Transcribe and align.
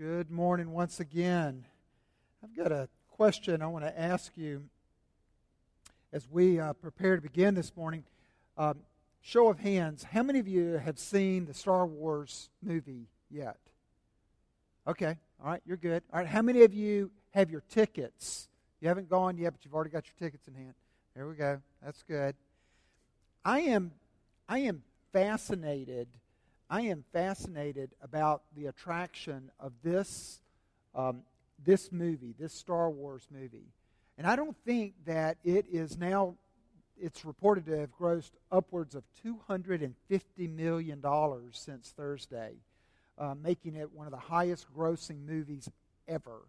Good 0.00 0.30
morning 0.30 0.70
once 0.70 0.98
again. 0.98 1.66
I've 2.42 2.56
got 2.56 2.72
a 2.72 2.88
question 3.10 3.60
I 3.60 3.66
want 3.66 3.84
to 3.84 4.00
ask 4.00 4.32
you 4.34 4.64
as 6.10 6.26
we 6.26 6.58
uh, 6.58 6.72
prepare 6.72 7.16
to 7.16 7.20
begin 7.20 7.54
this 7.54 7.76
morning. 7.76 8.04
Um, 8.56 8.78
show 9.20 9.50
of 9.50 9.58
hands, 9.58 10.04
how 10.04 10.22
many 10.22 10.38
of 10.38 10.48
you 10.48 10.80
have 10.82 10.98
seen 10.98 11.44
the 11.44 11.52
Star 11.52 11.86
Wars 11.86 12.48
movie 12.62 13.08
yet? 13.30 13.58
Okay, 14.86 15.18
all 15.38 15.50
right, 15.50 15.60
you're 15.66 15.76
good. 15.76 16.02
All 16.14 16.20
right, 16.20 16.26
how 16.26 16.40
many 16.40 16.62
of 16.62 16.72
you 16.72 17.10
have 17.32 17.50
your 17.50 17.62
tickets? 17.68 18.48
You 18.80 18.88
haven't 18.88 19.10
gone 19.10 19.36
yet, 19.36 19.52
but 19.52 19.66
you've 19.66 19.74
already 19.74 19.90
got 19.90 20.06
your 20.06 20.14
tickets 20.18 20.48
in 20.48 20.54
hand. 20.54 20.72
There 21.14 21.28
we 21.28 21.34
go. 21.34 21.60
That's 21.84 22.02
good. 22.04 22.34
I 23.44 23.60
am, 23.60 23.92
I 24.48 24.60
am 24.60 24.82
fascinated 25.12 26.08
I 26.72 26.82
am 26.82 27.04
fascinated 27.12 27.90
about 28.00 28.42
the 28.56 28.66
attraction 28.66 29.50
of 29.58 29.72
this, 29.82 30.40
um, 30.94 31.22
this 31.64 31.90
movie, 31.90 32.32
this 32.38 32.54
Star 32.54 32.88
Wars 32.88 33.26
movie. 33.28 33.66
And 34.16 34.24
I 34.24 34.36
don't 34.36 34.56
think 34.64 34.94
that 35.04 35.38
it 35.42 35.66
is 35.72 35.98
now, 35.98 36.36
it's 36.96 37.24
reported 37.24 37.66
to 37.66 37.76
have 37.76 37.90
grossed 37.98 38.30
upwards 38.52 38.94
of 38.94 39.02
$250 39.26 39.92
million 40.48 41.04
since 41.50 41.92
Thursday, 41.96 42.52
uh, 43.18 43.34
making 43.42 43.74
it 43.74 43.90
one 43.92 44.06
of 44.06 44.12
the 44.12 44.18
highest 44.18 44.66
grossing 44.72 45.26
movies 45.26 45.68
ever. 46.06 46.42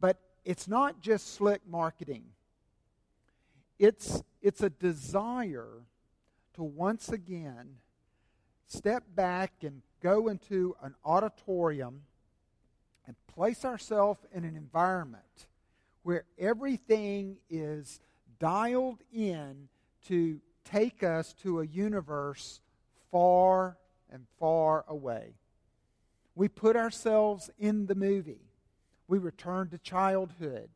But 0.00 0.18
it's 0.44 0.66
not 0.66 1.00
just 1.00 1.34
slick 1.34 1.60
marketing, 1.64 2.24
it's, 3.78 4.20
it's 4.42 4.62
a 4.62 4.70
desire 4.70 5.70
to 6.54 6.64
once 6.64 7.08
again 7.08 7.76
step 8.72 9.04
back 9.14 9.52
and 9.62 9.82
go 10.02 10.28
into 10.28 10.74
an 10.82 10.94
auditorium 11.04 12.02
and 13.06 13.14
place 13.26 13.64
ourselves 13.64 14.20
in 14.32 14.44
an 14.44 14.56
environment 14.56 15.46
where 16.02 16.24
everything 16.38 17.36
is 17.50 18.00
dialed 18.38 18.98
in 19.12 19.68
to 20.06 20.40
take 20.64 21.02
us 21.02 21.32
to 21.34 21.60
a 21.60 21.66
universe 21.66 22.60
far 23.10 23.76
and 24.10 24.24
far 24.38 24.84
away. 24.88 25.34
We 26.34 26.48
put 26.48 26.76
ourselves 26.76 27.50
in 27.58 27.86
the 27.86 27.94
movie. 27.94 28.48
We 29.06 29.18
return 29.18 29.68
to 29.68 29.78
childhood. 29.78 30.70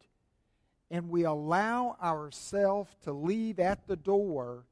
And 0.90 1.08
we 1.08 1.24
allow 1.24 1.96
ourselves 2.00 2.94
to 3.04 3.12
leave 3.12 3.58
at 3.58 3.88
the 3.88 3.96
door 3.96 4.64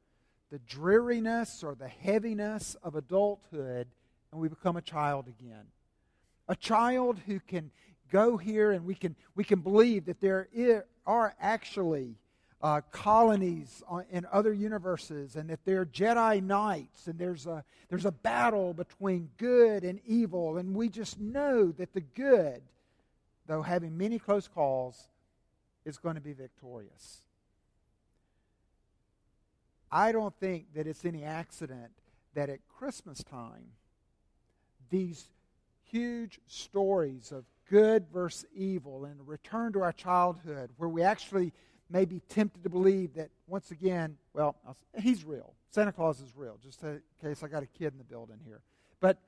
the 0.55 0.61
dreariness 0.61 1.65
or 1.65 1.75
the 1.75 1.89
heaviness 1.89 2.77
of 2.85 2.95
adulthood 2.95 3.89
and 4.31 4.41
we 4.41 4.49
become 4.49 4.77
a 4.77 4.83
child 4.83 5.27
again. 5.27 5.65
A 6.47 6.55
child 6.55 7.19
who 7.27 7.41
can 7.41 7.73
go 8.13 8.37
here 8.37 8.71
and 8.71 8.85
we 8.85 8.95
can, 8.95 9.17
we 9.35 9.43
can 9.43 9.59
believe 9.59 10.05
that 10.05 10.21
there 10.21 10.47
are 11.05 11.35
actually 11.41 12.15
uh, 12.63 12.83
colonies 12.93 13.83
in 14.13 14.25
other 14.31 14.53
universes 14.53 15.35
and 15.35 15.51
that 15.51 15.65
there 15.65 15.81
are 15.81 15.87
Jedi 15.87 16.41
Knights 16.41 17.09
and 17.09 17.19
there's 17.19 17.49
a, 17.49 17.65
there's 17.89 18.07
a 18.07 18.13
battle 18.13 18.75
between 18.75 19.31
good 19.39 19.83
and 19.83 19.99
evil. 20.07 20.59
And 20.59 20.73
we 20.73 20.89
just 20.89 21.19
know 21.19 21.73
that 21.73 21.93
the 21.95 22.01
good, 22.01 22.63
though 23.49 23.63
having 23.63 23.99
many 23.99 24.21
close 24.21 24.47
calls, 24.47 25.09
is 25.85 25.99
going 25.99 26.15
to 26.15 26.21
be 26.21 26.33
victorious. 26.33 27.23
I 29.95 30.11
don't 30.11 30.35
think 30.41 30.75
that 30.75 30.89
it's 30.89 31.05
any 31.05 31.23
accident 31.23 31.93
that 32.35 32.51
at 32.51 32.59
Christmas 32.67 33.23
time, 33.23 33.69
these 34.91 35.29
huge 35.85 36.41
stories 36.49 37.31
of 37.31 37.45
good 37.71 38.07
versus 38.13 38.45
evil 38.53 39.05
and 39.05 39.21
a 39.21 39.23
return 39.23 39.73
to 39.75 39.83
our 39.83 39.93
childhood, 39.93 40.71
where 40.79 40.89
we 40.89 41.03
actually 41.03 41.53
may 41.89 42.05
be 42.05 42.19
tempted 42.29 42.65
to 42.65 42.69
believe 42.69 43.15
that, 43.15 43.31
once 43.47 43.71
again, 43.71 44.17
well, 44.33 44.57
he's 45.01 45.25
real. 45.25 45.55
Santa 45.71 45.93
Claus 45.93 46.21
is 46.21 46.33
real, 46.35 46.59
just 46.61 46.83
in 46.83 47.01
case 47.23 47.45
I 47.45 47.47
got 47.47 47.63
a 47.63 47.67
kid 47.67 47.93
in 47.93 47.99
the 47.99 48.05
building 48.05 48.41
here. 48.45 48.63
But 48.99 49.19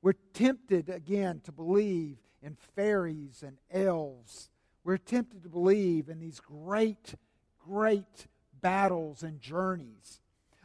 we're 0.00 0.14
tempted 0.32 0.88
again 0.88 1.42
to 1.44 1.52
believe 1.52 2.16
in 2.42 2.56
fairies 2.74 3.44
and 3.46 3.58
elves. 3.70 4.48
We're 4.82 4.96
tempted 4.96 5.42
to 5.42 5.50
believe 5.50 6.08
in 6.08 6.20
these 6.20 6.40
great, 6.40 7.14
great 7.58 8.28
battles 8.66 9.22
and 9.22 9.40
journeys 9.40 10.20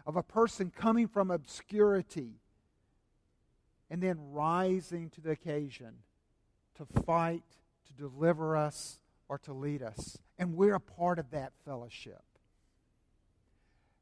of 0.08 0.16
a 0.16 0.24
person 0.24 0.72
coming 0.76 1.08
from 1.08 1.30
obscurity 1.30 2.32
and 3.92 4.02
then 4.02 4.18
rising 4.32 5.08
to 5.12 5.22
the 5.22 5.30
occasion 5.30 5.94
to 6.74 7.02
fight, 7.04 7.44
to 7.86 7.94
deliver 7.94 8.58
us, 8.58 8.98
or 9.30 9.38
to 9.38 9.54
lead 9.54 9.84
us. 9.84 10.18
And 10.40 10.56
we're 10.56 10.74
a 10.74 10.80
part 10.80 11.20
of 11.20 11.30
that 11.30 11.54
fellowship. 11.64 12.24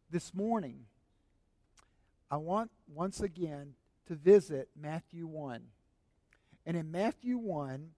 This 0.09 0.33
morning, 0.33 0.85
I 2.31 2.37
want 2.37 2.71
once 2.87 3.19
again 3.19 3.73
to 4.07 4.15
visit 4.15 4.69
Matthew 4.81 5.27
1. 5.27 5.61
And 6.65 6.77
in 6.77 6.89
Matthew 6.89 7.37
1, 7.37 7.89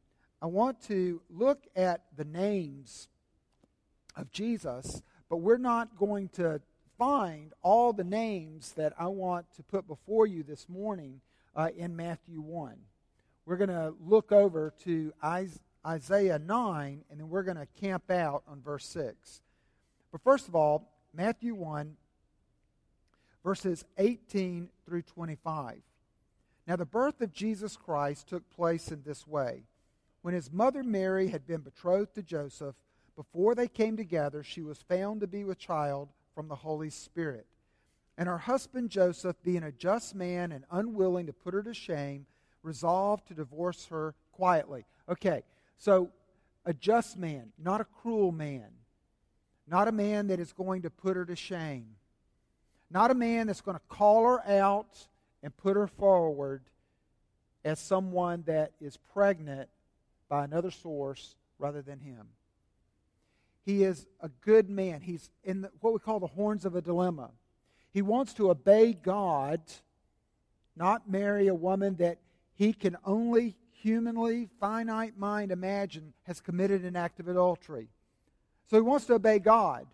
I 0.41 0.47
want 0.47 0.81
to 0.88 1.22
look 1.29 1.67
at 1.75 2.06
the 2.17 2.25
names 2.25 3.07
of 4.16 4.31
Jesus 4.31 5.03
but 5.31 5.37
we're 5.37 5.57
not 5.57 5.95
going 5.97 6.27
to 6.27 6.59
find 6.99 7.53
all 7.61 7.93
the 7.93 8.03
names 8.03 8.73
that 8.73 8.91
I 8.99 9.07
want 9.07 9.45
to 9.55 9.63
put 9.63 9.87
before 9.87 10.27
you 10.27 10.43
this 10.43 10.67
morning 10.67 11.21
uh, 11.55 11.69
in 11.77 11.95
Matthew 11.95 12.41
1. 12.41 12.75
We're 13.45 13.55
going 13.55 13.69
to 13.69 13.93
look 14.05 14.33
over 14.33 14.73
to 14.83 15.13
Isaiah 15.23 16.37
9, 16.37 17.03
and 17.09 17.19
then 17.19 17.29
we're 17.29 17.43
going 17.43 17.55
to 17.55 17.65
camp 17.79 18.11
out 18.11 18.43
on 18.45 18.61
verse 18.61 18.85
6. 18.87 19.39
But 20.11 20.21
first 20.21 20.49
of 20.49 20.55
all, 20.55 20.91
Matthew 21.13 21.55
1, 21.55 21.95
verses 23.41 23.85
18 23.97 24.67
through 24.85 25.03
25. 25.03 25.77
Now, 26.67 26.75
the 26.75 26.85
birth 26.85 27.21
of 27.21 27.31
Jesus 27.31 27.77
Christ 27.77 28.27
took 28.27 28.49
place 28.49 28.91
in 28.91 29.03
this 29.05 29.25
way. 29.25 29.63
When 30.23 30.33
his 30.33 30.51
mother 30.51 30.83
Mary 30.83 31.29
had 31.29 31.47
been 31.47 31.61
betrothed 31.61 32.15
to 32.15 32.21
Joseph, 32.21 32.75
before 33.16 33.55
they 33.55 33.67
came 33.67 33.97
together, 33.97 34.44
she 34.44 34.61
was 34.61 34.81
found 34.81 35.22
to 35.22 35.27
be 35.27 35.44
with 35.44 35.57
child 35.57 36.09
from 36.33 36.47
the 36.47 36.55
Holy 36.55 36.89
Spirit. 36.89 37.45
And 38.17 38.27
her 38.27 38.38
husband 38.38 38.89
Joseph, 38.89 39.35
being 39.44 39.63
a 39.63 39.72
just 39.72 40.16
man 40.16 40.51
and 40.51 40.63
unwilling 40.72 41.25
to 41.27 41.33
put 41.33 41.53
her 41.53 41.63
to 41.63 41.73
shame, 41.73 42.25
resolved 42.63 43.27
to 43.27 43.33
divorce 43.33 43.88
her 43.88 44.13
quietly. 44.31 44.85
Okay, 45.09 45.44
so 45.77 46.09
a 46.66 46.73
just 46.73 47.17
man, 47.17 47.51
not 47.57 47.81
a 47.81 47.85
cruel 47.85 48.31
man, 48.31 48.67
not 49.67 49.88
a 49.88 49.91
man 49.91 50.28
that 50.28 50.39
is 50.39 50.53
going 50.53 50.83
to 50.83 50.89
put 50.89 51.16
her 51.16 51.25
to 51.25 51.35
shame, 51.35 51.95
not 52.89 53.11
a 53.11 53.16
man 53.16 53.47
that's 53.47 53.61
going 53.61 53.78
to 53.78 53.83
call 53.88 54.23
her 54.25 54.47
out 54.47 55.07
and 55.43 55.55
put 55.57 55.75
her 55.75 55.88
forward 55.88 56.61
as 57.63 57.79
someone 57.79 58.43
that 58.45 58.72
is 58.81 58.97
pregnant 59.13 59.69
by 60.29 60.43
another 60.43 60.72
source 60.72 61.35
rather 61.57 61.81
than 61.81 61.99
him. 61.99 62.28
He 63.63 63.83
is 63.83 64.07
a 64.19 64.29
good 64.29 64.69
man. 64.69 65.01
He's 65.01 65.29
in 65.44 65.61
the, 65.61 65.72
what 65.81 65.94
we 65.94 65.99
call 65.99 66.19
the 66.19 66.27
horns 66.27 66.66
of 66.66 66.75
a 66.75 66.81
dilemma. 66.81 67.31
He 67.94 68.01
wants 68.01 68.33
to 68.35 68.49
obey 68.49 68.94
God, 68.94 69.61
not 70.75 71.09
marry 71.09 71.47
a 71.47 71.55
woman 71.55 71.95
that 71.97 72.17
he 72.55 72.73
can 72.73 72.97
only 73.05 73.55
humanly, 73.81 74.47
finite 74.59 75.17
mind 75.17 75.51
imagine 75.51 76.13
has 76.23 76.39
committed 76.39 76.83
an 76.83 76.95
act 76.95 77.19
of 77.19 77.27
adultery. 77.27 77.89
So 78.69 78.77
he 78.77 78.81
wants 78.81 79.05
to 79.07 79.16
obey 79.16 79.39
God, 79.39 79.88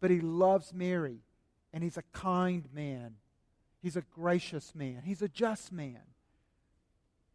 but 0.00 0.10
he 0.10 0.20
loves 0.20 0.74
Mary, 0.74 1.20
and 1.72 1.82
he's 1.82 1.96
a 1.96 2.02
kind 2.12 2.68
man. 2.74 3.14
He's 3.82 3.96
a 3.96 4.02
gracious 4.02 4.74
man. 4.74 5.02
He's 5.04 5.22
a 5.22 5.28
just 5.28 5.72
man. 5.72 6.00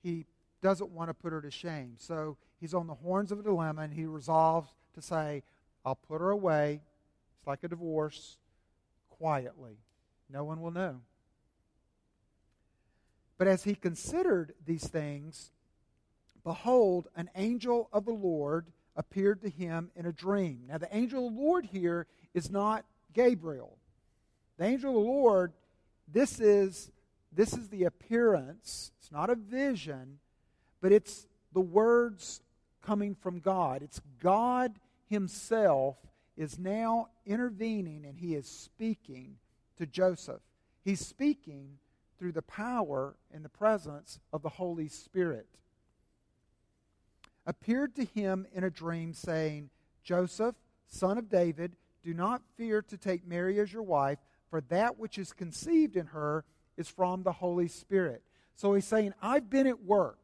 He 0.04 0.26
doesn't 0.62 0.92
want 0.92 1.10
to 1.10 1.14
put 1.14 1.34
her 1.34 1.42
to 1.42 1.50
shame. 1.50 1.96
So 1.98 2.38
he's 2.60 2.74
on 2.74 2.88
the 2.88 2.94
horns 2.94 3.32
of 3.32 3.40
a 3.40 3.44
dilemma, 3.44 3.82
and 3.82 3.94
he 3.94 4.06
resolves 4.06 4.70
to 4.94 5.02
say, 5.02 5.44
I'll 5.86 5.96
put 5.96 6.20
her 6.20 6.32
away. 6.32 6.82
It's 7.38 7.48
like 7.48 7.64
a 7.64 7.68
divorce, 7.68 8.38
quietly. 9.10 9.78
No 10.30 10.44
one 10.44 10.62
will 10.62 10.72
know. 10.72 11.02
But 13.38 13.48
as 13.48 13.64
he 13.64 13.76
considered 13.76 14.54
these 14.66 14.88
things, 14.88 15.52
behold, 16.44 17.08
an 17.16 17.30
angel 17.36 17.90
of 17.94 18.06
the 18.06 18.12
Lord 18.12 18.68
appeared 18.96 19.42
to 19.42 19.50
him 19.50 19.92
in 19.96 20.06
a 20.06 20.12
dream. 20.12 20.64
Now, 20.68 20.78
the 20.78 20.96
angel 20.96 21.28
of 21.28 21.34
the 21.34 21.40
Lord 21.40 21.66
here 21.66 22.08
is 22.34 22.50
not 22.50 22.86
Gabriel. 23.14 23.78
The 24.58 24.66
angel 24.66 24.90
of 24.92 24.96
the 24.96 25.12
Lord, 25.12 25.54
this 26.08 26.40
is, 26.40 26.92
this 27.32 27.54
is 27.54 27.68
the 27.68 27.84
appearance. 27.84 28.92
It's 29.00 29.12
not 29.12 29.30
a 29.30 29.36
vision, 29.36 30.20
but 30.82 30.94
it's 30.94 31.28
the 31.54 31.62
words 31.62 32.42
coming 32.82 33.16
from 33.16 33.40
God. 33.40 33.82
It's 33.82 34.00
God 34.22 34.80
himself 35.08 35.98
is 36.38 36.60
now 36.60 37.10
intervening 37.26 38.06
and 38.06 38.18
he 38.18 38.36
is 38.36 38.48
speaking 38.48 39.38
to 39.78 39.86
Joseph. 39.86 40.42
He's 40.84 41.06
speaking 41.06 41.78
through 42.18 42.34
the 42.34 42.42
power 42.42 43.16
and 43.34 43.44
the 43.44 43.50
presence 43.50 44.20
of 44.32 44.42
the 44.42 44.50
Holy 44.50 44.88
Spirit. 44.88 45.48
appeared 47.46 47.96
to 47.96 48.06
him 48.06 48.48
in 48.54 48.64
a 48.64 48.70
dream, 48.70 49.14
saying, 49.14 49.70
Joseph, 50.04 50.56
son 50.88 51.18
of 51.18 51.30
David, 51.30 51.76
do 52.04 52.14
not 52.14 52.42
fear 52.58 52.82
to 52.82 52.98
take 52.98 53.28
Mary 53.28 53.60
as 53.60 53.72
your 53.72 53.84
wife, 53.84 54.20
for 54.50 54.62
that 54.62 54.98
which 54.98 55.18
is 55.18 55.34
conceived 55.34 55.96
in 55.96 56.08
her 56.08 56.44
is 56.78 56.88
from 56.88 57.24
the 57.24 57.32
Holy 57.32 57.68
Spirit. 57.68 58.22
So 58.56 58.74
he's 58.74 58.86
saying, 58.86 59.14
I've 59.22 59.50
been 59.50 59.68
at 59.68 59.84
work. 59.84 60.20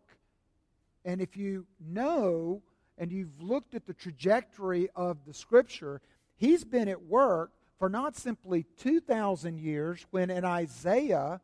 And 1.04 1.22
if 1.22 1.36
you 1.36 1.66
know 1.80 2.62
and 3.02 3.12
you've 3.12 3.42
looked 3.42 3.74
at 3.74 3.88
the 3.88 3.96
trajectory 3.96 4.88
of 4.96 5.18
the 5.26 5.34
scripture, 5.34 6.02
he's 6.36 6.64
been 6.64 6.88
at 6.88 7.02
work 7.02 7.50
for 7.80 7.90
not 7.90 8.16
simply 8.16 8.64
2,000 8.78 9.58
years 9.58 10.06
when 10.12 10.30
in 10.30 10.46
Isaiah 10.46 11.42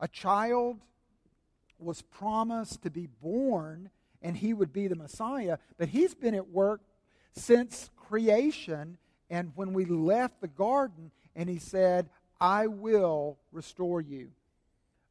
a 0.00 0.08
child 0.08 0.80
was 1.78 2.00
promised 2.00 2.80
to 2.84 2.90
be 2.90 3.08
born 3.22 3.90
and 4.22 4.38
he 4.38 4.54
would 4.54 4.72
be 4.72 4.88
the 4.88 4.96
Messiah, 4.96 5.58
but 5.76 5.90
he's 5.90 6.14
been 6.14 6.34
at 6.34 6.48
work 6.48 6.80
since 7.34 7.90
creation 7.98 8.96
and 9.28 9.52
when 9.54 9.74
we 9.74 9.84
left 9.84 10.40
the 10.40 10.48
garden 10.48 11.10
and 11.34 11.46
he 11.50 11.58
said, 11.58 12.08
I 12.40 12.68
will 12.68 13.36
restore 13.52 14.00
you. 14.00 14.30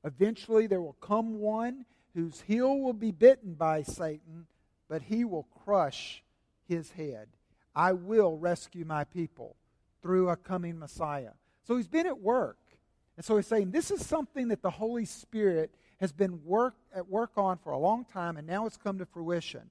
Eventually, 0.04 0.66
there 0.66 0.82
will 0.82 0.94
come 0.94 1.40
one 1.40 1.86
whose 2.16 2.42
heel 2.42 2.80
will 2.80 2.94
be 2.94 3.12
bitten 3.12 3.54
by 3.54 3.84
Satan, 3.84 4.48
but 4.90 5.04
he 5.04 5.26
will 5.26 5.48
crush 5.64 6.24
his 6.68 6.92
head. 6.92 7.28
I 7.76 7.94
will 7.94 8.38
rescue 8.38 8.86
my 8.86 9.04
people 9.04 9.56
through 10.02 10.30
a 10.30 10.36
coming 10.36 10.80
Messiah. 10.80 11.32
So 11.64 11.78
he's 11.78 11.88
been 11.88 12.08
at 12.08 12.20
work. 12.20 12.58
And 13.18 13.26
so 13.26 13.36
he's 13.38 13.48
saying 13.48 13.72
this 13.72 13.92
is 13.92 14.06
something 14.06 14.50
that 14.50 14.62
the 14.62 14.70
Holy 14.70 15.06
Spirit 15.06 15.74
has 16.00 16.12
been 16.12 16.44
work, 16.44 16.76
at 16.94 17.10
work 17.10 17.32
on 17.38 17.58
for 17.58 17.72
a 17.72 17.78
long 17.80 18.06
time, 18.06 18.38
and 18.38 18.46
now 18.46 18.66
it's 18.66 18.78
come 18.78 18.98
to 19.00 19.06
fruition. 19.06 19.70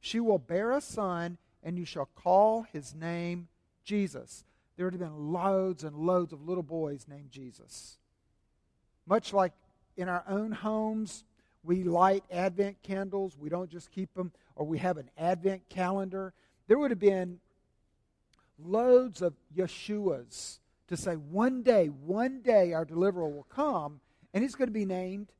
She 0.00 0.20
will 0.20 0.38
bear 0.38 0.72
a 0.72 0.80
son, 0.80 1.38
and 1.62 1.78
you 1.78 1.84
shall 1.84 2.08
call 2.14 2.62
his 2.72 2.94
name 2.94 3.48
Jesus. 3.84 4.44
There 4.76 4.86
would 4.86 4.94
have 4.94 5.00
been 5.00 5.32
loads 5.32 5.84
and 5.84 5.96
loads 5.96 6.32
of 6.32 6.46
little 6.46 6.62
boys 6.62 7.06
named 7.08 7.30
Jesus. 7.30 7.98
Much 9.06 9.32
like 9.32 9.52
in 9.96 10.08
our 10.08 10.24
own 10.28 10.52
homes, 10.52 11.24
we 11.64 11.82
light 11.82 12.24
Advent 12.30 12.82
candles. 12.82 13.36
We 13.38 13.48
don't 13.48 13.70
just 13.70 13.90
keep 13.90 14.12
them, 14.14 14.32
or 14.54 14.66
we 14.66 14.78
have 14.78 14.98
an 14.98 15.10
Advent 15.18 15.68
calendar. 15.68 16.32
There 16.68 16.78
would 16.78 16.90
have 16.90 17.00
been 17.00 17.40
loads 18.58 19.22
of 19.22 19.34
Yeshuas 19.56 20.58
to 20.88 20.96
say, 20.96 21.14
one 21.14 21.62
day, 21.62 21.86
one 21.86 22.40
day 22.42 22.72
our 22.72 22.84
deliverer 22.84 23.28
will 23.28 23.46
come, 23.48 24.00
and 24.32 24.42
he's 24.42 24.54
going 24.54 24.68
to 24.68 24.72
be 24.72 24.84
named 24.84 25.32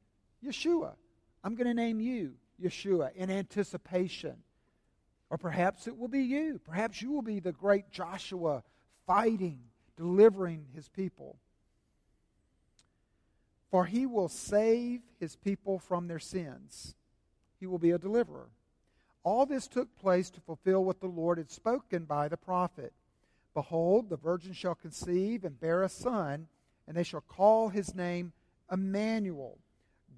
Yeshua. 0.44 0.94
I'm 1.42 1.54
going 1.54 1.66
to 1.66 1.74
name 1.74 2.00
you 2.00 2.34
Yeshua 2.62 3.14
in 3.14 3.30
anticipation. 3.30 4.36
Or 5.30 5.38
perhaps 5.38 5.86
it 5.86 5.98
will 5.98 6.08
be 6.08 6.22
you. 6.22 6.60
Perhaps 6.64 7.02
you 7.02 7.10
will 7.10 7.22
be 7.22 7.40
the 7.40 7.52
great 7.52 7.90
Joshua 7.90 8.62
fighting, 9.06 9.58
delivering 9.96 10.66
his 10.74 10.88
people. 10.88 11.36
For 13.70 13.86
he 13.86 14.06
will 14.06 14.28
save 14.28 15.00
his 15.18 15.36
people 15.36 15.78
from 15.78 16.06
their 16.06 16.18
sins. 16.18 16.94
He 17.58 17.66
will 17.66 17.78
be 17.78 17.90
a 17.90 17.98
deliverer. 17.98 18.48
All 19.24 19.46
this 19.46 19.66
took 19.66 19.96
place 19.96 20.30
to 20.30 20.40
fulfill 20.40 20.84
what 20.84 21.00
the 21.00 21.06
Lord 21.06 21.38
had 21.38 21.50
spoken 21.50 22.04
by 22.04 22.28
the 22.28 22.36
prophet. 22.36 22.92
Behold, 23.54 24.10
the 24.10 24.16
virgin 24.16 24.52
shall 24.52 24.74
conceive 24.74 25.44
and 25.44 25.58
bear 25.58 25.82
a 25.82 25.88
son, 25.88 26.48
and 26.86 26.96
they 26.96 27.02
shall 27.02 27.22
call 27.22 27.68
his 27.68 27.94
name 27.94 28.32
Emmanuel, 28.70 29.58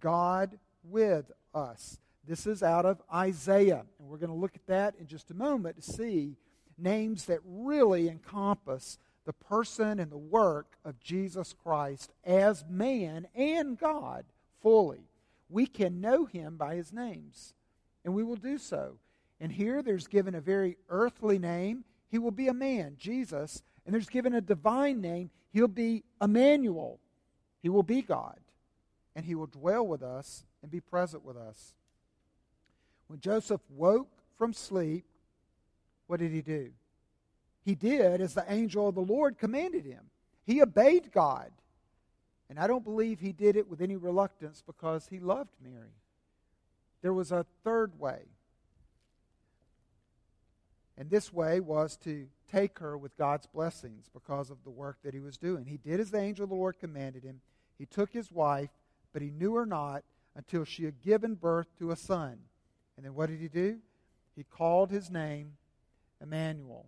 God 0.00 0.58
with 0.82 1.30
us. 1.54 1.98
This 2.26 2.46
is 2.46 2.62
out 2.62 2.84
of 2.84 3.00
Isaiah, 3.12 3.84
and 3.98 4.08
we're 4.08 4.16
going 4.16 4.30
to 4.30 4.36
look 4.36 4.56
at 4.56 4.66
that 4.66 4.94
in 4.98 5.06
just 5.06 5.30
a 5.30 5.34
moment 5.34 5.76
to 5.76 5.82
see 5.82 6.36
names 6.76 7.26
that 7.26 7.38
really 7.44 8.08
encompass 8.08 8.98
the 9.26 9.32
person 9.32 9.98
and 9.98 10.10
the 10.10 10.16
work 10.16 10.78
of 10.84 11.00
Jesus 11.00 11.52
Christ 11.52 12.12
as 12.24 12.64
man 12.70 13.26
and 13.34 13.76
God 13.78 14.24
fully. 14.62 15.10
We 15.50 15.66
can 15.66 16.00
know 16.00 16.24
him 16.24 16.56
by 16.56 16.76
his 16.76 16.92
names, 16.92 17.52
and 18.04 18.14
we 18.14 18.22
will 18.22 18.36
do 18.36 18.56
so. 18.56 18.98
And 19.40 19.52
here 19.52 19.82
there's 19.82 20.06
given 20.06 20.34
a 20.34 20.40
very 20.40 20.76
earthly 20.88 21.38
name. 21.38 21.84
He 22.10 22.18
will 22.18 22.30
be 22.30 22.48
a 22.48 22.54
man, 22.54 22.96
Jesus. 22.98 23.62
And 23.84 23.92
there's 23.92 24.08
given 24.08 24.34
a 24.34 24.40
divine 24.40 25.00
name. 25.00 25.30
He'll 25.52 25.68
be 25.68 26.04
Emmanuel. 26.22 26.98
He 27.62 27.68
will 27.68 27.82
be 27.82 28.02
God. 28.02 28.38
And 29.14 29.24
he 29.24 29.34
will 29.34 29.46
dwell 29.46 29.86
with 29.86 30.02
us 30.02 30.44
and 30.62 30.70
be 30.70 30.80
present 30.80 31.24
with 31.24 31.36
us. 31.36 31.74
When 33.08 33.20
Joseph 33.20 33.60
woke 33.68 34.10
from 34.38 34.52
sleep, 34.52 35.04
what 36.06 36.20
did 36.20 36.32
he 36.32 36.42
do? 36.42 36.70
He 37.66 37.74
did 37.74 38.20
as 38.20 38.32
the 38.32 38.44
angel 38.48 38.88
of 38.88 38.94
the 38.94 39.00
Lord 39.00 39.38
commanded 39.38 39.84
him. 39.84 40.04
He 40.44 40.62
obeyed 40.62 41.10
God. 41.10 41.50
And 42.48 42.60
I 42.60 42.68
don't 42.68 42.84
believe 42.84 43.18
he 43.18 43.32
did 43.32 43.56
it 43.56 43.68
with 43.68 43.80
any 43.80 43.96
reluctance 43.96 44.62
because 44.64 45.08
he 45.08 45.18
loved 45.18 45.50
Mary. 45.60 45.90
There 47.02 47.12
was 47.12 47.32
a 47.32 47.44
third 47.64 47.98
way. 47.98 48.20
And 50.96 51.10
this 51.10 51.32
way 51.32 51.58
was 51.58 51.96
to 52.04 52.28
take 52.52 52.78
her 52.78 52.96
with 52.96 53.16
God's 53.16 53.48
blessings 53.48 54.08
because 54.14 54.48
of 54.48 54.62
the 54.62 54.70
work 54.70 54.98
that 55.02 55.12
he 55.12 55.18
was 55.18 55.36
doing. 55.36 55.64
He 55.64 55.76
did 55.76 55.98
as 55.98 56.12
the 56.12 56.20
angel 56.20 56.44
of 56.44 56.50
the 56.50 56.54
Lord 56.54 56.78
commanded 56.78 57.24
him. 57.24 57.40
He 57.78 57.84
took 57.84 58.12
his 58.12 58.30
wife, 58.30 58.70
but 59.12 59.22
he 59.22 59.30
knew 59.30 59.56
her 59.56 59.66
not 59.66 60.04
until 60.36 60.64
she 60.64 60.84
had 60.84 61.02
given 61.02 61.34
birth 61.34 61.66
to 61.80 61.90
a 61.90 61.96
son. 61.96 62.38
And 62.96 63.04
then 63.04 63.16
what 63.16 63.28
did 63.28 63.40
he 63.40 63.48
do? 63.48 63.78
He 64.36 64.44
called 64.44 64.92
his 64.92 65.10
name 65.10 65.54
Emmanuel. 66.22 66.86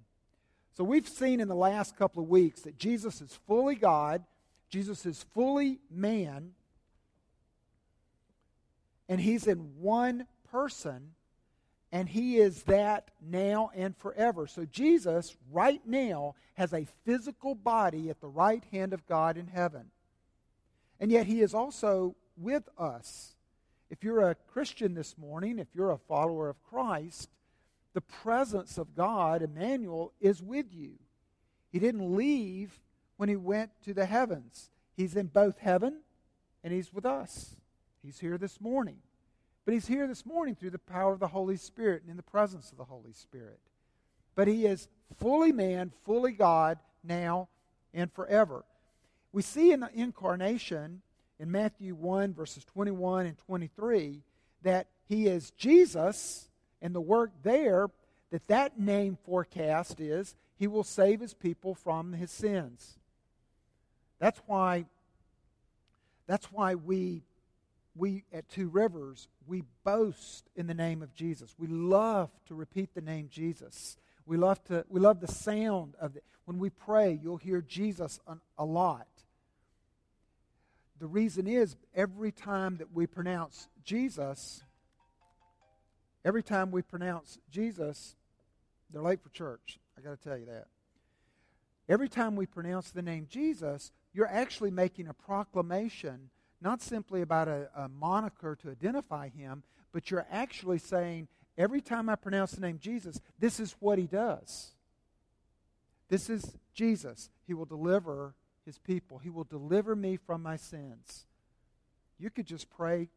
So 0.77 0.85
we've 0.85 1.09
seen 1.09 1.41
in 1.41 1.49
the 1.49 1.57
last 1.57 1.97
couple 1.97 2.23
of 2.23 2.29
weeks 2.29 2.61
that 2.63 2.79
Jesus 2.79 3.21
is 3.21 3.39
fully 3.47 3.75
God, 3.75 4.23
Jesus 4.71 5.07
is 5.07 5.25
fully 5.35 5.81
man, 5.91 6.53
and 9.09 9.21
he's 9.21 9.47
in 9.47 9.81
one 9.81 10.27
person, 10.51 11.15
and 11.91 12.09
he 12.09 12.37
is 12.37 12.65
that 12.65 13.11
now 13.21 13.71
and 13.75 13.97
forever. 13.97 14.47
So 14.47 14.67
Jesus, 14.67 15.37
right 15.51 15.81
now, 15.87 16.35
has 16.55 16.73
a 16.73 16.87
physical 17.05 17.55
body 17.55 18.11
at 18.11 18.21
the 18.21 18.29
right 18.29 18.63
hand 18.71 18.93
of 18.93 19.07
God 19.07 19.39
in 19.39 19.47
heaven. 19.47 19.91
And 21.01 21.11
yet 21.11 21.27
he 21.27 21.41
is 21.41 21.55
also 21.55 22.15
with 22.37 22.69
us. 22.77 23.35
If 23.91 24.05
you're 24.05 24.29
a 24.29 24.35
Christian 24.35 24.95
this 24.95 25.17
morning, 25.17 25.59
if 25.59 25.69
you're 25.75 25.93
a 25.93 25.99
follower 25.99 26.49
of 26.49 26.63
Christ, 26.63 27.31
the 27.95 28.01
presence 28.01 28.79
of 28.79 28.95
God, 28.95 29.43
Emmanuel, 29.43 30.13
is 30.21 30.43
with 30.43 30.67
you. 30.73 30.93
He 31.71 31.79
didn't 31.79 32.17
leave 32.17 32.79
when 33.17 33.29
he 33.29 33.37
went 33.37 33.71
to 33.85 33.95
the 33.95 34.07
heavens. 34.07 34.71
He's 34.97 35.17
in 35.17 35.27
both 35.27 35.59
heaven 35.59 36.01
and 36.65 36.73
he's 36.73 36.93
with 36.93 37.07
us. 37.07 37.57
He's 38.03 38.19
here 38.19 38.39
this 38.39 38.61
morning. 38.61 38.99
But 39.65 39.75
he's 39.75 39.87
here 39.87 40.07
this 40.07 40.25
morning 40.25 40.55
through 40.55 40.71
the 40.71 40.79
power 40.79 41.13
of 41.13 41.21
the 41.21 41.29
Holy 41.29 41.57
Spirit 41.57 42.03
and 42.03 42.11
in 42.11 42.17
the 42.17 42.23
presence 42.23 42.71
of 42.71 42.79
the 42.79 42.85
Holy 42.85 43.13
Spirit. 43.13 43.61
But 44.35 44.49
he 44.49 44.65
is 44.65 44.89
fully 45.19 45.53
man, 45.53 45.93
fully 46.05 46.33
God, 46.33 46.79
now 47.05 47.49
and 47.93 48.11
forever. 48.13 48.65
We 49.33 49.43
see 49.43 49.73
in 49.73 49.81
the 49.81 49.91
incarnation 49.93 51.03
in 51.39 51.51
Matthew 51.51 51.95
1, 51.95 52.35
verses 52.35 52.65
21 52.65 53.27
and 53.27 53.39
23, 53.39 54.23
that 54.63 54.87
he 55.09 55.27
is 55.27 55.51
Jesus, 55.53 56.49
and 56.81 56.95
the 56.95 57.01
work 57.01 57.31
there 57.43 57.89
that 58.31 58.47
that 58.49 58.79
name 58.79 59.17
forecast 59.25 60.01
is 60.01 60.35
he 60.57 60.67
will 60.67 60.85
save 60.85 61.21
his 61.21 61.35
people 61.35 61.75
from 61.75 62.13
his 62.13 62.31
sins. 62.31 62.99
That's 64.19 64.41
why 64.47 64.87
that's 66.27 66.53
why 66.53 66.75
we 66.75 67.23
we 67.97 68.25
at 68.33 68.49
Two 68.49 68.69
Rivers 68.69 69.29
we 69.47 69.63
boast 69.83 70.45
in 70.57 70.67
the 70.67 70.75
name 70.75 71.03
of 71.03 71.15
Jesus. 71.15 71.55
We 71.59 71.69
love 71.69 72.31
to 72.47 72.55
repeat 72.55 72.95
the 72.95 73.01
name 73.01 73.29
Jesus. 73.31 73.97
We 74.27 74.37
love 74.37 74.63
to 74.65 74.85
we 74.89 75.01
love 75.01 75.21
the 75.21 75.29
sound 75.29 75.95
of 76.01 76.17
it. 76.17 76.25
When 76.45 76.59
we 76.59 76.71
pray, 76.71 77.19
you'll 77.23 77.37
hear 77.37 77.61
Jesus 77.61 78.21
a 78.59 78.65
lot 78.65 79.07
the 80.99 81.07
reason 81.07 81.47
is 81.47 81.77
every 81.95 82.33
time 82.33 82.79
that 82.79 82.93
we 82.93 83.07
pronounce 83.07 83.69
Jesus, 83.85 84.65
every 86.25 86.43
time 86.43 86.71
we 86.71 86.83
pronounce 86.83 87.39
Jesus, 87.51 88.17
they're 88.91 89.03
late 89.03 89.23
for 89.23 89.31
church. 89.31 89.79
I 89.97 90.01
got 90.01 90.21
to 90.21 90.29
tell 90.29 90.39
you 90.39 90.47
that. 90.47 90.67
Every 91.89 92.09
time 92.09 92.37
we 92.37 92.47
pronounce 92.47 92.91
the 92.91 93.03
name 93.03 93.27
Jesus, 93.31 93.93
you're 94.13 94.27
actually 94.27 94.71
making 94.71 95.09
a 95.09 95.15
proclamation, 95.15 96.31
not 96.61 96.83
simply 96.83 97.23
about 97.23 97.49
a, 97.49 97.69
a 97.75 97.89
moniker 97.89 98.57
to 98.57 98.71
identify 98.71 99.29
him, 99.29 99.63
but 99.93 100.11
you're 100.11 100.27
actually 100.31 100.79
saying, 100.79 101.29
every 101.57 101.81
time 101.81 102.09
I 102.09 102.17
pronounce 102.17 102.53
the 102.53 102.61
name 102.61 102.79
Jesus, 102.79 103.21
this 103.39 103.59
is 103.59 103.75
what 103.81 103.99
he 103.99 104.07
does. 104.07 104.73
This 106.09 106.29
is 106.29 106.57
Jesus. 106.75 107.31
He 107.47 107.55
will 107.55 107.65
deliver 107.65 108.35
his 108.65 108.79
people. 108.79 109.19
He 109.19 109.31
will 109.31 109.45
deliver 109.45 109.97
me 109.97 110.17
from 110.17 110.43
my 110.43 110.57
sins. 110.57 111.27
You 112.19 112.31
could 112.31 112.47
just 112.47 112.69
pray 112.71 113.09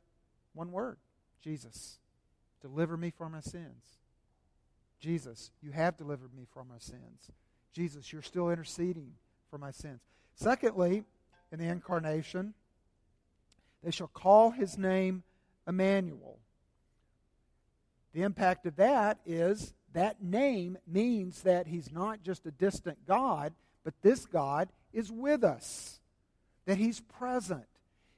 one 0.53 0.71
word 0.71 0.97
Jesus, 1.43 1.97
deliver 2.61 2.97
me 2.97 3.09
from 3.09 3.33
my 3.33 3.41
sins. 3.41 3.99
Jesus, 4.99 5.51
you 5.61 5.71
have 5.71 5.97
delivered 5.97 6.33
me 6.33 6.45
from 6.53 6.67
my 6.67 6.77
sins. 6.77 7.31
Jesus, 7.73 8.11
you're 8.13 8.21
still 8.21 8.49
interceding 8.49 9.13
for 9.49 9.57
my 9.57 9.71
sins. 9.71 10.01
Secondly, 10.35 11.03
in 11.51 11.59
the 11.59 11.65
incarnation, 11.65 12.53
they 13.83 13.91
shall 13.91 14.07
call 14.07 14.51
his 14.51 14.77
name 14.77 15.23
Emmanuel. 15.67 16.39
The 18.13 18.23
impact 18.23 18.65
of 18.65 18.75
that 18.75 19.19
is 19.25 19.73
that 19.93 20.23
name 20.23 20.77
means 20.87 21.41
that 21.41 21.67
he's 21.67 21.91
not 21.91 22.23
just 22.23 22.45
a 22.45 22.51
distant 22.51 23.05
God, 23.07 23.53
but 23.83 23.93
this 24.01 24.25
God 24.25 24.69
is 24.93 25.11
with 25.11 25.43
us, 25.43 25.99
that 26.65 26.77
he's 26.77 26.99
present. 26.99 27.65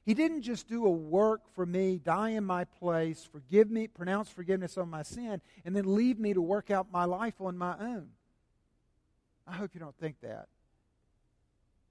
He 0.04 0.12
didn't 0.12 0.42
just 0.42 0.68
do 0.68 0.84
a 0.84 0.90
work 0.90 1.42
for 1.54 1.64
me, 1.64 1.98
die 1.98 2.30
in 2.30 2.44
my 2.44 2.64
place, 2.64 3.26
forgive 3.30 3.70
me, 3.70 3.86
pronounce 3.86 4.28
forgiveness 4.28 4.76
on 4.76 4.90
my 4.90 5.02
sin, 5.02 5.40
and 5.64 5.74
then 5.74 5.94
leave 5.94 6.18
me 6.18 6.34
to 6.34 6.42
work 6.42 6.70
out 6.70 6.92
my 6.92 7.04
life 7.04 7.40
on 7.40 7.56
my 7.56 7.74
own. 7.78 8.08
I 9.46 9.52
hope 9.52 9.70
you 9.72 9.80
don't 9.80 9.96
think 9.98 10.20
that. 10.20 10.48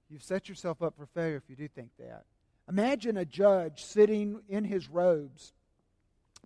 You've 0.08 0.22
set 0.22 0.48
yourself 0.48 0.80
up 0.80 0.94
for 0.96 1.06
failure 1.06 1.36
if 1.36 1.48
you 1.48 1.56
do 1.56 1.66
think 1.66 1.90
that. 1.98 2.24
Imagine 2.68 3.16
a 3.16 3.24
judge 3.24 3.82
sitting 3.82 4.40
in 4.48 4.64
his 4.64 4.88
robes 4.88 5.52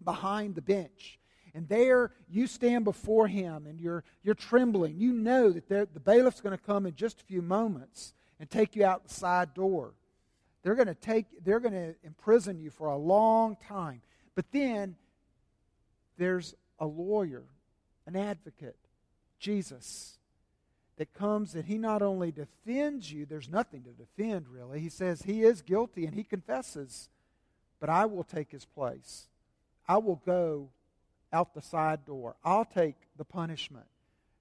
behind 0.03 0.55
the 0.55 0.63
bench. 0.63 1.19
And 1.55 1.69
there 1.69 2.13
you 2.29 2.47
stand 2.47 2.85
before 2.85 3.27
him 3.27 3.67
and 3.67 3.81
you're, 3.81 4.05
you're 4.23 4.35
trembling. 4.35 4.97
You 4.97 5.13
know 5.13 5.51
that 5.51 5.69
the 5.69 6.01
bailiff's 6.01 6.41
going 6.41 6.57
to 6.57 6.63
come 6.63 6.87
in 6.87 6.95
just 6.95 7.21
a 7.21 7.25
few 7.25 7.43
moments 7.43 8.15
and 8.39 8.49
take 8.49 8.77
you 8.77 8.85
out 8.85 9.07
the 9.07 9.15
side 9.15 9.55
door. 9.55 9.93
They're 10.62 10.75
going 10.75 10.88
to 10.88 10.95
take 10.95 11.27
they're 11.45 11.61
going 11.61 11.75
to 11.75 11.95
imprison 12.05 12.61
you 12.61 12.71
for 12.71 12.88
a 12.88 12.97
long 12.97 13.57
time. 13.57 14.03
But 14.35 14.47
then 14.53 14.97
there's 16.17 16.55
a 16.79 16.87
lawyer, 16.87 17.45
an 18.07 18.17
advocate, 18.17 18.77
Jesus, 19.38 20.19
that 20.97 21.15
comes 21.15 21.55
and 21.55 21.65
he 21.65 21.79
not 21.79 22.03
only 22.03 22.33
defends 22.33 23.11
you, 23.11 23.25
there's 23.25 23.49
nothing 23.49 23.85
to 23.85 23.91
defend 23.91 24.47
really. 24.49 24.81
He 24.81 24.88
says 24.88 25.23
he 25.23 25.43
is 25.43 25.62
guilty 25.62 26.07
and 26.07 26.15
he 26.15 26.25
confesses, 26.25 27.09
but 27.81 27.88
I 27.88 28.07
will 28.07 28.25
take 28.25 28.50
his 28.50 28.65
place. 28.65 29.29
I 29.87 29.97
will 29.99 30.21
go 30.27 30.69
out 31.33 31.55
the 31.55 31.62
side 31.62 32.05
door. 32.05 32.37
I'll 32.45 32.65
take 32.65 32.97
the 33.17 33.25
punishment. 33.25 33.87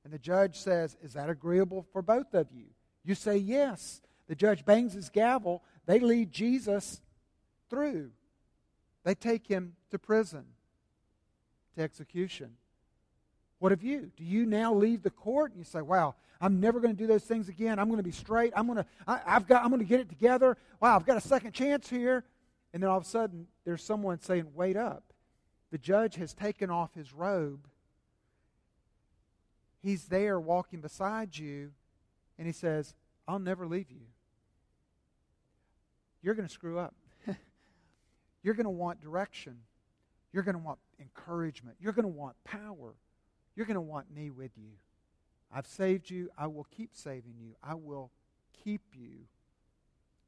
And 0.04 0.14
the 0.14 0.20
judge 0.20 0.58
says, 0.58 0.96
Is 1.04 1.14
that 1.14 1.30
agreeable 1.30 1.86
for 1.92 2.02
both 2.02 2.34
of 2.34 2.48
you? 2.54 2.66
You 3.04 3.16
say 3.16 3.38
yes. 3.38 4.02
The 4.28 4.36
judge 4.36 4.66
bangs 4.66 4.94
his 4.94 5.10
gavel. 5.10 5.64
They 5.88 6.00
lead 6.00 6.32
Jesus 6.32 7.02
through. 7.70 8.12
They 9.04 9.16
take 9.16 9.48
him 9.48 9.74
to 9.90 9.98
prison, 9.98 10.44
to 11.76 11.82
execution. 11.82 12.52
What 13.60 13.72
of 13.72 13.82
you? 13.82 14.12
Do 14.16 14.24
you 14.24 14.46
now 14.46 14.74
leave 14.74 15.02
the 15.02 15.10
court 15.10 15.52
and 15.52 15.60
you 15.60 15.64
say, 15.64 15.82
Wow, 15.82 16.16
I'm 16.40 16.60
never 16.60 16.80
going 16.80 16.96
to 16.96 17.02
do 17.02 17.08
those 17.08 17.24
things 17.24 17.50
again. 17.50 17.80
I'm 17.80 17.88
going 17.88 17.98
to 17.98 18.04
be 18.04 18.12
straight. 18.12 18.54
I'm 18.56 18.68
going 18.68 18.78
to, 18.78 18.86
I, 19.08 19.20
have 19.26 19.48
got, 19.48 19.64
I'm 19.64 19.70
going 19.70 19.80
to 19.80 19.88
get 19.88 20.02
it 20.02 20.10
together. 20.10 20.58
Wow, 20.80 20.98
I've 20.98 21.06
got 21.06 21.18
a 21.18 21.22
second 21.22 21.54
chance 21.54 21.90
here. 21.90 22.26
And 22.74 22.84
then 22.84 22.90
all 22.90 22.98
of 22.98 23.04
a 23.04 23.08
sudden, 23.08 23.48
there's 23.64 23.82
someone 23.82 24.20
saying, 24.20 24.48
Wait 24.54 24.76
up. 24.76 25.04
The 25.72 25.78
judge 25.78 26.16
has 26.16 26.34
taken 26.34 26.70
off 26.70 26.94
his 26.94 27.14
robe. 27.14 27.68
He's 29.82 30.06
there 30.06 30.40
walking 30.40 30.82
beside 30.82 31.38
you, 31.38 31.72
and 32.38 32.46
he 32.46 32.54
says, 32.54 32.94
I'll 33.28 33.40
never 33.40 33.66
leave 33.66 33.90
you 33.90 34.08
you're 36.22 36.36
going 36.36 36.48
to 36.48 36.54
screw 36.54 36.80
up. 36.80 36.96
you're 38.44 38.54
going 38.54 38.66
to 38.66 38.70
want 38.70 39.02
direction. 39.02 39.58
You're 40.34 40.44
going 40.44 40.56
to 40.56 40.64
want 40.64 40.80
encouragement. 41.00 41.78
You're 41.80 41.94
going 41.94 42.04
to 42.04 42.10
want 42.10 42.36
power. 42.44 42.96
You're 43.56 43.66
going 43.66 43.76
to 43.76 43.82
want 43.82 44.14
me 44.14 44.30
with 44.30 44.52
you. 44.58 44.72
I've 45.54 45.68
saved 45.68 46.10
you. 46.10 46.30
I 46.38 46.48
will 46.48 46.68
keep 46.76 46.92
saving 46.94 47.36
you. 47.40 47.56
I 47.64 47.76
will 47.76 48.12
keep 48.64 48.82
you. 48.94 49.26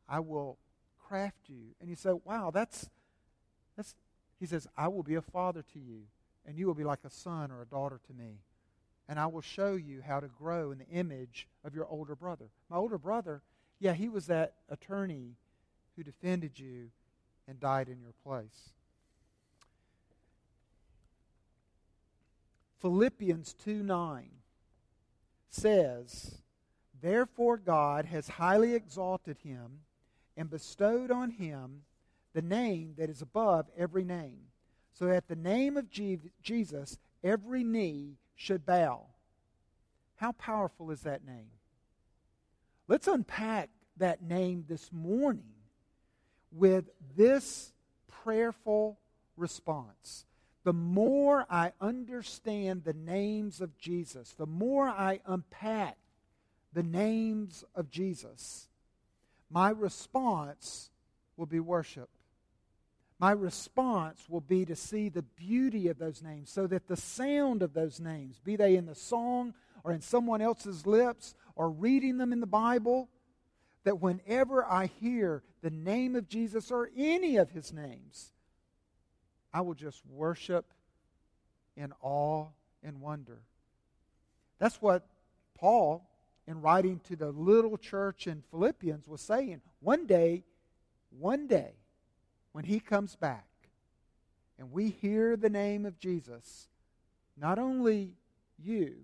I 0.07 0.19
will 0.19 0.57
craft 1.07 1.49
you. 1.49 1.75
And 1.79 1.89
you 1.89 1.95
say, 1.95 2.13
wow, 2.23 2.51
that's, 2.51 2.89
that's, 3.75 3.95
he 4.39 4.45
says, 4.45 4.67
I 4.77 4.87
will 4.87 5.03
be 5.03 5.15
a 5.15 5.21
father 5.21 5.63
to 5.73 5.79
you, 5.79 6.03
and 6.45 6.57
you 6.57 6.67
will 6.67 6.73
be 6.73 6.83
like 6.83 6.99
a 7.05 7.09
son 7.09 7.51
or 7.51 7.61
a 7.61 7.65
daughter 7.65 7.99
to 8.07 8.13
me. 8.13 8.39
And 9.07 9.19
I 9.19 9.25
will 9.25 9.41
show 9.41 9.73
you 9.73 10.01
how 10.05 10.19
to 10.19 10.27
grow 10.27 10.71
in 10.71 10.77
the 10.77 10.87
image 10.87 11.47
of 11.63 11.73
your 11.73 11.87
older 11.87 12.15
brother. 12.15 12.45
My 12.69 12.77
older 12.77 12.97
brother, 12.97 13.41
yeah, 13.79 13.93
he 13.93 14.07
was 14.07 14.27
that 14.27 14.53
attorney 14.69 15.35
who 15.99 16.03
defended 16.03 16.57
you 16.57 16.89
and 17.45 17.59
died 17.59 17.89
in 17.89 17.99
your 17.99 18.13
place. 18.23 18.69
Philippians 22.79 23.53
2 23.65 23.83
9 23.83 24.29
says, 25.49 26.37
Therefore 27.01 27.57
God 27.57 28.05
has 28.05 28.29
highly 28.29 28.75
exalted 28.75 29.39
him 29.39 29.81
and 30.37 30.49
bestowed 30.49 31.11
on 31.11 31.31
him 31.31 31.81
the 32.33 32.41
name 32.41 32.93
that 32.97 33.09
is 33.09 33.21
above 33.21 33.65
every 33.77 34.05
name, 34.05 34.43
so 34.93 35.07
that 35.07 35.27
the 35.27 35.35
name 35.35 35.75
of 35.75 35.89
Jesus 35.89 36.97
every 37.21 37.65
knee 37.65 38.15
should 38.37 38.65
bow. 38.65 39.01
How 40.15 40.31
powerful 40.31 40.91
is 40.91 41.01
that 41.01 41.25
name? 41.25 41.51
Let's 42.87 43.09
unpack 43.09 43.69
that 43.97 44.21
name 44.21 44.63
this 44.69 44.93
morning 44.93 45.58
with 46.51 46.85
this 47.15 47.73
prayerful 48.23 48.97
response. 49.37 50.25
The 50.63 50.73
more 50.73 51.45
I 51.49 51.71
understand 51.79 52.83
the 52.83 52.93
names 52.93 53.61
of 53.61 53.77
Jesus, 53.77 54.33
the 54.33 54.45
more 54.45 54.87
I 54.87 55.21
unpack 55.25 55.97
the 56.73 56.83
names 56.83 57.63
of 57.75 57.89
Jesus, 57.89 58.67
my 59.49 59.69
response 59.69 60.91
will 61.37 61.45
be 61.45 61.59
worship. 61.59 62.09
My 63.19 63.31
response 63.31 64.25
will 64.29 64.41
be 64.41 64.65
to 64.65 64.75
see 64.75 65.09
the 65.09 65.23
beauty 65.23 65.87
of 65.87 65.97
those 65.97 66.21
names 66.21 66.49
so 66.49 66.67
that 66.67 66.87
the 66.87 66.95
sound 66.95 67.61
of 67.61 67.73
those 67.73 67.99
names, 67.99 68.39
be 68.43 68.55
they 68.55 68.75
in 68.75 68.85
the 68.85 68.95
song 68.95 69.53
or 69.83 69.91
in 69.91 70.01
someone 70.01 70.41
else's 70.41 70.85
lips 70.85 71.35
or 71.55 71.69
reading 71.69 72.17
them 72.17 72.31
in 72.31 72.39
the 72.39 72.47
Bible, 72.47 73.09
that 73.83 74.01
whenever 74.01 74.65
I 74.65 74.87
hear 74.87 75.43
the 75.61 75.69
name 75.69 76.15
of 76.15 76.27
Jesus 76.27 76.71
or 76.71 76.89
any 76.95 77.37
of 77.37 77.51
his 77.51 77.73
names, 77.73 78.33
I 79.53 79.61
will 79.61 79.73
just 79.73 80.01
worship 80.05 80.65
in 81.75 81.93
awe 82.01 82.47
and 82.83 83.01
wonder. 83.01 83.41
That's 84.59 84.81
what 84.81 85.07
Paul, 85.55 86.07
in 86.47 86.61
writing 86.61 86.99
to 87.07 87.15
the 87.15 87.31
little 87.31 87.77
church 87.77 88.27
in 88.27 88.43
Philippians, 88.51 89.07
was 89.07 89.21
saying. 89.21 89.61
One 89.79 90.05
day, 90.05 90.43
one 91.17 91.47
day, 91.47 91.73
when 92.51 92.65
he 92.65 92.79
comes 92.79 93.15
back 93.15 93.47
and 94.57 94.71
we 94.71 94.89
hear 94.89 95.37
the 95.37 95.49
name 95.49 95.85
of 95.85 95.97
Jesus, 95.99 96.67
not 97.37 97.57
only 97.57 98.13
you, 98.57 98.95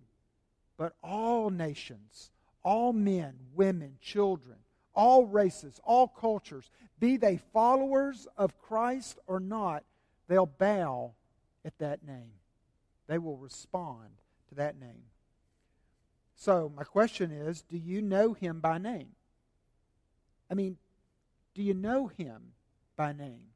but 0.78 0.94
all 1.02 1.50
nations, 1.50 2.32
all 2.64 2.92
men, 2.92 3.36
women, 3.54 3.98
children, 4.02 4.58
all 4.96 5.26
races, 5.26 5.80
all 5.84 6.08
cultures, 6.08 6.72
be 7.00 7.18
they 7.18 7.38
followers 7.54 8.28
of 8.38 8.58
Christ 8.58 9.20
or 9.28 9.40
not, 9.40 9.84
they'll 10.28 10.46
bow 10.46 11.14
at 11.64 11.78
that 11.80 12.06
name. 12.06 12.32
They 13.08 13.18
will 13.18 13.38
respond 13.38 14.10
to 14.50 14.56
that 14.56 14.80
name. 14.80 15.04
So, 16.36 16.72
my 16.76 16.84
question 16.84 17.32
is 17.32 17.62
do 17.62 17.78
you 17.78 18.02
know 18.02 18.34
him 18.34 18.60
by 18.60 18.78
name? 18.78 19.10
I 20.50 20.54
mean, 20.54 20.78
do 21.54 21.64
you 21.64 21.74
know 21.74 22.08
him 22.08 22.54
by 22.96 23.14
name? 23.14 23.48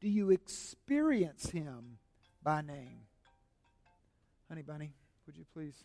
Do 0.00 0.08
you 0.08 0.30
experience 0.30 1.50
him 1.50 1.98
by 2.42 2.62
name? 2.62 3.00
Honey 4.48 4.62
Bunny, 4.62 4.92
would 5.26 5.36
you 5.36 5.44
please? 5.52 5.84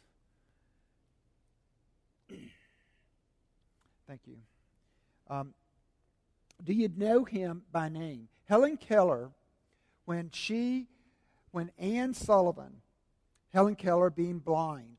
Thank 4.07 4.21
you. 4.25 4.37
Um, 5.29 5.53
do 6.63 6.73
you 6.73 6.89
know 6.95 7.23
him 7.23 7.63
by 7.71 7.89
name? 7.89 8.27
Helen 8.45 8.77
Keller, 8.77 9.31
when 10.05 10.29
she, 10.31 10.87
when 11.51 11.71
Anne 11.79 12.13
Sullivan, 12.13 12.81
Helen 13.53 13.75
Keller 13.75 14.09
being 14.09 14.39
blind, 14.39 14.97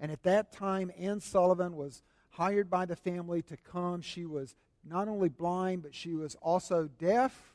and 0.00 0.10
at 0.10 0.22
that 0.24 0.52
time 0.52 0.90
Anne 0.98 1.20
Sullivan 1.20 1.76
was 1.76 2.02
hired 2.30 2.68
by 2.68 2.84
the 2.84 2.96
family 2.96 3.42
to 3.42 3.56
come. 3.56 4.02
She 4.02 4.26
was 4.26 4.54
not 4.84 5.08
only 5.08 5.28
blind, 5.28 5.82
but 5.82 5.94
she 5.94 6.14
was 6.14 6.34
also 6.36 6.88
deaf 6.98 7.54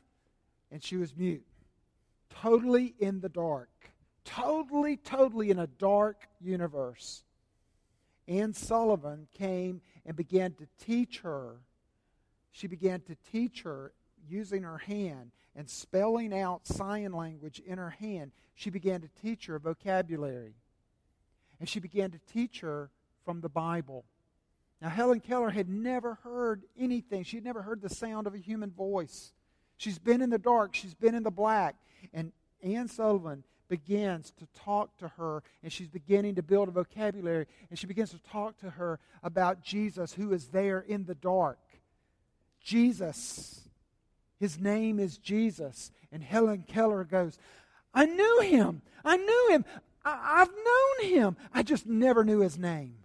and 0.71 0.83
she 0.83 0.97
was 0.97 1.15
mute. 1.15 1.45
Totally 2.29 2.95
in 2.99 3.19
the 3.19 3.29
dark. 3.29 3.69
Totally, 4.23 4.97
totally 4.97 5.51
in 5.51 5.59
a 5.59 5.67
dark 5.67 6.27
universe. 6.39 7.23
Anne 8.27 8.53
Sullivan 8.53 9.27
came 9.33 9.81
and 10.05 10.15
began 10.15 10.53
to 10.53 10.67
teach 10.83 11.19
her. 11.19 11.57
She 12.51 12.67
began 12.67 13.01
to 13.01 13.15
teach 13.31 13.63
her 13.63 13.93
using 14.27 14.63
her 14.63 14.77
hand. 14.77 15.31
and 15.53 15.69
spelling 15.69 16.33
out 16.33 16.65
sign 16.65 17.11
language 17.11 17.59
in 17.65 17.77
her 17.77 17.89
hand, 17.89 18.31
she 18.55 18.69
began 18.69 19.01
to 19.01 19.09
teach 19.21 19.47
her 19.47 19.59
vocabulary. 19.59 20.53
And 21.59 21.67
she 21.67 21.81
began 21.81 22.11
to 22.11 22.19
teach 22.31 22.61
her 22.61 22.89
from 23.25 23.41
the 23.41 23.49
Bible. 23.49 24.05
Now, 24.81 24.89
Helen 24.89 25.19
Keller 25.19 25.49
had 25.49 25.69
never 25.69 26.15
heard 26.23 26.63
anything. 26.79 27.23
She 27.23 27.37
had 27.37 27.43
never 27.43 27.61
heard 27.61 27.81
the 27.81 27.89
sound 27.89 28.27
of 28.27 28.33
a 28.33 28.39
human 28.39 28.71
voice. 28.71 29.33
She's 29.77 29.99
been 29.99 30.21
in 30.21 30.29
the 30.29 30.39
dark, 30.39 30.73
she's 30.73 30.93
been 30.93 31.15
in 31.15 31.23
the 31.23 31.31
black. 31.31 31.75
And 32.13 32.31
Anne 32.63 32.87
Sullivan 32.87 33.43
begins 33.71 34.31
to 34.31 34.45
talk 34.65 34.97
to 34.97 35.07
her, 35.07 35.41
and 35.63 35.71
she's 35.71 35.87
beginning 35.87 36.35
to 36.35 36.43
build 36.43 36.67
a 36.67 36.71
vocabulary, 36.71 37.47
and 37.69 37.79
she 37.79 37.87
begins 37.87 38.09
to 38.09 38.19
talk 38.19 38.57
to 38.57 38.69
her 38.69 38.99
about 39.23 39.63
Jesus 39.63 40.11
who 40.11 40.33
is 40.33 40.49
there 40.49 40.81
in 40.81 41.05
the 41.05 41.15
dark. 41.15 41.57
Jesus. 42.61 43.61
His 44.41 44.59
name 44.59 44.99
is 44.99 45.17
Jesus. 45.17 45.89
And 46.11 46.21
Helen 46.21 46.65
Keller 46.67 47.05
goes, 47.05 47.39
I 47.93 48.05
knew 48.05 48.41
him. 48.41 48.81
I 49.05 49.15
knew 49.15 49.47
him. 49.51 49.63
I, 50.03 50.39
have 50.39 50.51
known 50.51 51.09
him. 51.09 51.37
I 51.53 51.63
just 51.63 51.87
never 51.87 52.25
knew 52.25 52.41
his 52.41 52.57
name. 52.57 52.97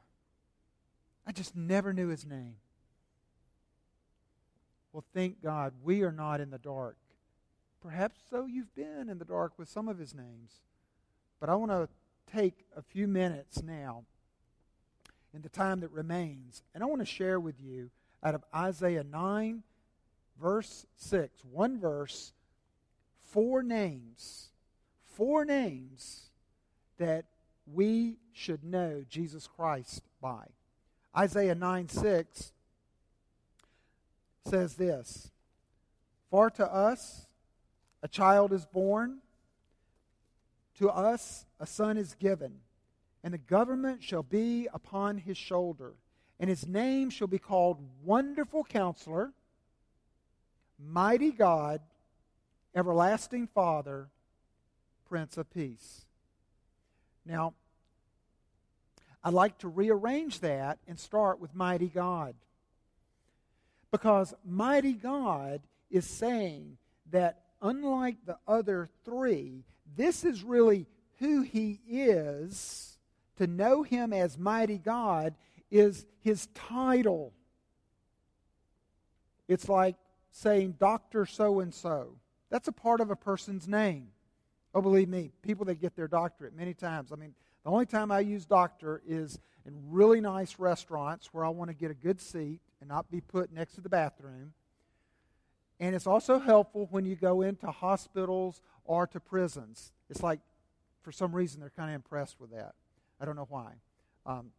I 1.25 1.30
just 1.30 1.54
never 1.54 1.92
knew 1.92 2.08
his 2.08 2.26
name. 2.26 2.56
Well, 4.92 5.04
thank 5.14 5.40
God 5.40 5.75
we 5.85 6.02
are 6.02 6.12
not 6.12 6.40
in 6.40 6.50
the 6.50 6.58
dark. 6.58 6.96
Perhaps 7.83 8.21
so 8.30 8.47
you've 8.47 8.75
been 8.75 9.09
in 9.09 9.18
the 9.18 9.25
dark 9.25 9.52
with 9.59 9.68
some 9.68 9.88
of 9.88 9.99
his 9.99 10.14
names. 10.14 10.61
But 11.40 11.49
I 11.49 11.54
want 11.54 11.71
to 11.71 11.88
take 12.33 12.64
a 12.76 12.83
few 12.83 13.06
minutes 13.06 13.62
now 13.62 14.04
in 15.35 15.42
the 15.42 15.49
time 15.49 15.80
that 15.80 15.90
remains, 15.90 16.62
and 16.75 16.83
I 16.83 16.87
want 16.87 17.00
to 17.00 17.06
share 17.06 17.38
with 17.38 17.61
you 17.61 17.90
out 18.23 18.35
of 18.35 18.42
Isaiah 18.54 19.04
9, 19.04 19.62
verse 20.40 20.87
6, 20.97 21.45
one 21.45 21.78
verse, 21.78 22.33
four 23.23 23.62
names, 23.62 24.49
four 25.14 25.45
names 25.45 26.30
that 26.99 27.26
we 27.73 28.16
should 28.33 28.64
know 28.64 29.04
Jesus 29.09 29.47
Christ 29.47 30.02
by. 30.21 30.45
Isaiah 31.16 31.54
9 31.54 31.88
6 31.88 32.52
says 34.45 34.75
this 34.75 35.30
For 36.30 36.50
to 36.50 36.64
us 36.64 37.25
a 38.06 38.08
child 38.08 38.52
is 38.52 38.64
born, 38.64 39.18
to 40.78 40.88
us 40.88 41.44
a 41.58 41.66
son 41.66 41.96
is 41.96 42.14
given, 42.14 42.60
and 43.25 43.34
the 43.34 43.38
government 43.38 44.00
shall 44.00 44.22
be 44.22 44.68
upon 44.72 45.18
his 45.18 45.36
shoulder, 45.36 45.94
and 46.38 46.48
his 46.48 46.68
name 46.68 47.10
shall 47.10 47.26
be 47.26 47.40
called 47.40 47.80
Wonderful 48.04 48.62
Counselor, 48.62 49.32
Mighty 50.78 51.32
God, 51.32 51.80
Everlasting 52.76 53.48
Father, 53.48 54.06
Prince 55.08 55.36
of 55.36 55.52
Peace. 55.52 56.04
Now, 57.25 57.54
I'd 59.25 59.34
like 59.34 59.58
to 59.58 59.68
rearrange 59.68 60.38
that 60.40 60.78
and 60.86 60.96
start 60.96 61.40
with 61.40 61.56
mighty 61.56 61.88
God. 61.88 62.36
Because 63.90 64.32
mighty 64.44 64.92
God 64.92 65.62
is 65.90 66.06
saying 66.06 66.78
that 67.10 67.45
unlike 67.66 68.16
the 68.25 68.38
other 68.46 68.88
three, 69.04 69.64
this 69.96 70.25
is 70.25 70.42
really 70.42 70.87
who 71.18 71.42
he 71.42 71.80
is. 71.88 72.99
To 73.37 73.46
know 73.46 73.82
him 73.82 74.12
as 74.14 74.38
mighty 74.38 74.78
God 74.78 75.35
is 75.70 76.06
his 76.20 76.46
title. 76.54 77.35
It's 79.46 79.68
like 79.68 79.96
saying 80.30 80.76
Dr. 80.78 81.26
So 81.26 81.61
and 81.61 81.75
so. 81.75 82.16
That's 82.50 82.68
a 82.68 82.73
part 82.73 83.00
of 83.00 83.11
a 83.11 83.16
person's 83.16 83.68
name. 83.68 84.08
Oh, 84.75 84.80
believe 84.80 85.08
me, 85.08 85.32
people 85.42 85.64
that 85.66 85.80
get 85.80 85.96
their 85.96 86.08
doctorate 86.08 86.54
many 86.54 86.75
times. 86.75 87.12
I 87.12 87.16
mean, 87.16 87.35
the 87.64 87.70
only 87.70 87.87
time 87.87 88.12
I 88.12 88.20
use 88.20 88.46
doctor 88.46 89.02
is 89.06 89.38
in 89.66 89.74
really 89.88 90.20
nice 90.20 90.59
restaurants 90.59 91.33
where 91.33 91.44
I 91.44 91.48
want 91.48 91.70
to 91.70 91.74
get 91.74 91.90
a 91.90 91.94
good 91.94 92.20
seat 92.20 92.61
and 92.81 92.88
not 92.88 93.11
be 93.11 93.20
put 93.20 93.52
next 93.52 93.74
to 93.74 93.81
the 93.81 93.88
bathroom. 93.88 94.52
And 95.78 95.94
it's 95.94 96.06
also 96.06 96.38
helpful 96.38 96.88
when 96.90 97.04
you 97.04 97.16
go 97.16 97.42
into 97.42 97.70
hospitals 97.70 98.62
or 98.84 99.06
to 99.08 99.20
prisons. 99.20 99.92
It's 100.08 100.22
like, 100.22 100.40
for 101.02 101.12
some 101.12 101.34
reason, 101.34 101.60
they're 101.60 101.70
kind 101.70 101.90
of 101.90 101.94
impressed 101.94 102.40
with 102.40 102.50
that. 102.52 102.74
I 103.20 103.24
don't 103.24 103.36
know 103.36 103.46
why. 103.48 103.72
Um, 104.24 104.50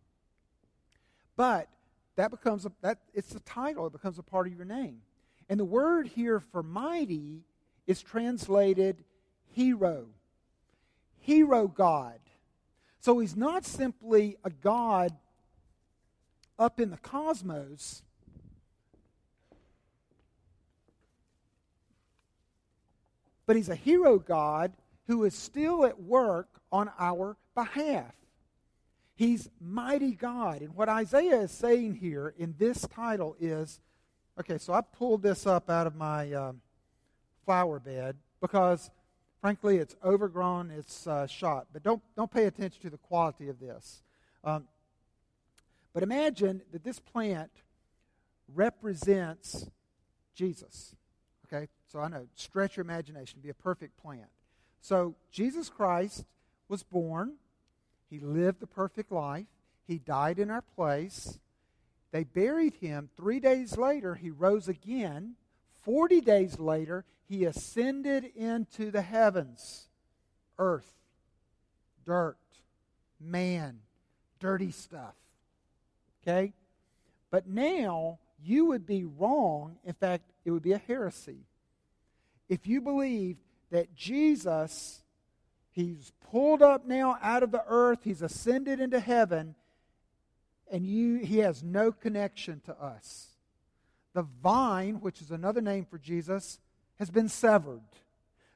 but 1.36 1.67
that 2.15 2.32
becomes 2.32 2.65
a, 2.65 2.71
that 2.82 2.99
it's 3.13 3.34
a 3.36 3.39
title. 3.41 3.88
It 3.88 3.93
becomes 3.93 4.19
a 4.19 4.23
part 4.23 4.47
of 4.47 4.53
your 4.53 4.65
name. 4.65 5.01
And 5.49 5.60
the 5.60 5.65
word 5.65 6.08
here 6.08 6.39
for 6.39 6.62
mighty 6.62 7.43
is 7.86 8.01
translated 8.01 9.03
hero. 9.53 10.08
Hero 11.19 11.67
God. 11.67 12.19
So 12.99 13.19
he's 13.19 13.36
not 13.36 13.65
simply 13.65 14.38
a 14.43 14.49
God 14.49 15.13
up 16.60 16.80
in 16.80 16.89
the 16.89 16.97
cosmos. 16.97 18.01
But 23.48 23.56
he's 23.56 23.70
a 23.70 23.76
hero 23.76 24.20
God 24.20 24.74
who 25.08 25.24
is 25.24 25.34
still 25.34 25.86
at 25.86 26.00
work 26.00 26.50
on 26.72 26.92
our 27.00 27.36
behalf. 27.56 28.14
He's 29.16 29.50
mighty 29.60 30.12
God. 30.12 30.62
And 30.62 30.76
what 30.76 30.90
Isaiah 30.90 31.42
is 31.42 31.52
saying 31.52 31.96
here 31.96 32.36
in 32.38 32.54
this 32.60 32.82
title 32.94 33.36
is 33.40 33.80
okay, 34.40 34.60
so 34.60 34.74
I 34.74 34.82
pulled 34.82 35.24
this 35.24 35.48
up 35.48 35.68
out 35.72 35.88
of 35.88 35.96
my 35.96 36.32
um, 36.34 36.62
flower 37.44 37.80
bed 37.80 38.18
because 38.40 38.92
Frankly, 39.42 39.78
it's 39.78 39.96
overgrown, 40.04 40.72
it's 40.72 41.06
uh, 41.06 41.28
shot. 41.28 41.68
But 41.72 41.84
don't, 41.84 42.02
don't 42.16 42.32
pay 42.32 42.46
attention 42.46 42.82
to 42.82 42.90
the 42.90 42.98
quality 42.98 43.50
of 43.50 43.60
this. 43.60 44.02
Um, 44.44 44.68
but 45.94 46.04
imagine 46.04 46.62
that 46.72 46.84
this 46.84 47.00
plant 47.00 47.52
represents 48.54 49.70
Jesus. 50.34 50.96
So 51.91 52.00
I 52.00 52.08
know, 52.10 52.28
stretch 52.36 52.78
your 52.78 52.86
imagination, 52.86 53.39
be 53.41 53.50
a 53.50 53.54
perfect 53.54 53.97
plant. 53.97 54.30
So 54.82 55.15
Jesus 55.32 55.69
Christ 55.69 56.26
was 56.67 56.84
born, 56.84 57.34
he 58.10 58.19
lived 58.19 58.60
the 58.60 58.67
perfect 58.67 59.12
life, 59.12 59.47
he 59.88 59.97
died 59.97 60.39
in 60.39 60.52
our 60.52 60.62
place. 60.62 61.39
They 62.12 62.23
buried 62.23 62.76
him. 62.76 63.10
Three 63.17 63.39
days 63.39 63.78
later, 63.78 64.15
he 64.15 64.30
rose 64.30 64.67
again. 64.67 65.36
Forty 65.82 66.21
days 66.21 66.60
later, 66.60 67.06
he 67.28 67.45
ascended 67.45 68.26
into 68.36 68.91
the 68.91 69.02
heavens. 69.02 69.88
Earth, 70.58 70.91
dirt, 72.06 72.38
man, 73.19 73.80
dirty 74.39 74.71
stuff. 74.71 75.15
Okay? 76.21 76.54
But 77.30 77.47
now 77.47 78.19
you 78.43 78.65
would 78.65 78.86
be 78.86 79.04
wrong. 79.04 79.78
In 79.86 79.93
fact, 79.93 80.23
it 80.45 80.52
would 80.52 80.63
be 80.63 80.73
a 80.73 80.78
heresy. 80.78 81.47
If 82.50 82.68
you 82.68 82.82
believed 82.82 83.40
that 83.72 83.96
Jesus, 83.96 85.04
he's 85.72 86.12
pulled 86.32 86.62
up 86.62 86.86
now 86.86 87.18
out 87.22 87.44
of 87.44 87.52
the 87.52 87.64
earth, 87.68 88.00
he's 88.04 88.22
ascended 88.22 88.80
into 88.80 89.00
heaven, 89.00 89.56
and 90.72 90.86
you, 90.86 91.18
he 91.18 91.40
has 91.40 91.64
no 91.64 91.92
connection 91.92 92.62
to 92.62 92.82
us. 92.82 93.36
The 94.14 94.24
vine, 94.24 94.96
which 94.96 95.22
is 95.22 95.32
another 95.32 95.62
name 95.62 95.86
for 95.86 95.98
Jesus, 95.98 96.60
has 97.00 97.10
been 97.10 97.30
severed 97.30 97.82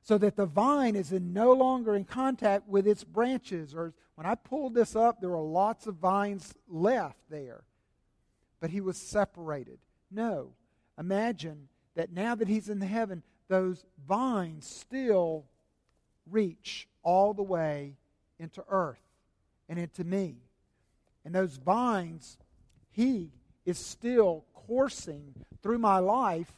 so 0.04 0.18
that 0.18 0.36
the 0.36 0.48
vine 0.48 0.96
is 0.96 1.12
in 1.12 1.32
no 1.32 1.54
longer 1.54 1.96
in 1.96 2.06
contact 2.06 2.68
with 2.68 2.88
its 2.88 3.04
branches. 3.04 3.76
Or 3.76 3.94
when 4.16 4.26
i 4.26 4.34
pulled 4.34 4.74
this 4.74 4.96
up 4.96 5.22
there 5.22 5.30
were 5.30 5.40
lots 5.40 5.86
of 5.86 5.96
vines 5.96 6.56
left 6.68 7.20
there 7.30 7.64
but 8.62 8.70
he 8.70 8.80
was 8.80 8.96
separated. 8.96 9.80
No. 10.10 10.54
Imagine 10.98 11.68
that 11.96 12.14
now 12.14 12.36
that 12.36 12.48
he's 12.48 12.70
in 12.70 12.80
heaven 12.80 13.24
those 13.52 13.86
vines 14.08 14.66
still 14.66 15.46
reach 16.30 16.88
all 17.04 17.34
the 17.34 17.44
way 17.44 17.98
into 18.40 18.64
earth 18.70 19.04
and 19.68 19.78
into 19.78 20.04
me 20.04 20.38
and 21.26 21.36
those 21.36 21.58
vines 21.58 22.38
he 22.92 23.32
is 23.66 23.78
still 23.78 24.46
coursing 24.68 25.34
through 25.62 25.78
my 25.78 26.00
life 26.00 26.52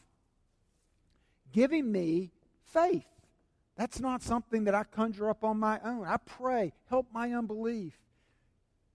giving 1.51 1.91
me 1.91 2.31
faith. 2.65 3.05
That's 3.75 3.99
not 3.99 4.21
something 4.21 4.65
that 4.65 4.75
I 4.75 4.83
conjure 4.83 5.29
up 5.29 5.43
on 5.43 5.59
my 5.59 5.79
own. 5.83 6.05
I 6.05 6.17
pray, 6.17 6.73
help 6.89 7.07
my 7.11 7.31
unbelief, 7.31 7.93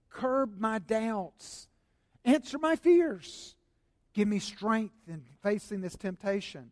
curb 0.09 0.59
my 0.59 0.79
doubts, 0.79 1.67
answer 2.23 2.57
my 2.57 2.75
fears, 2.75 3.55
give 4.13 4.27
me 4.27 4.39
strength 4.39 4.93
in 5.07 5.23
facing 5.41 5.81
this 5.81 5.95
temptation. 5.95 6.71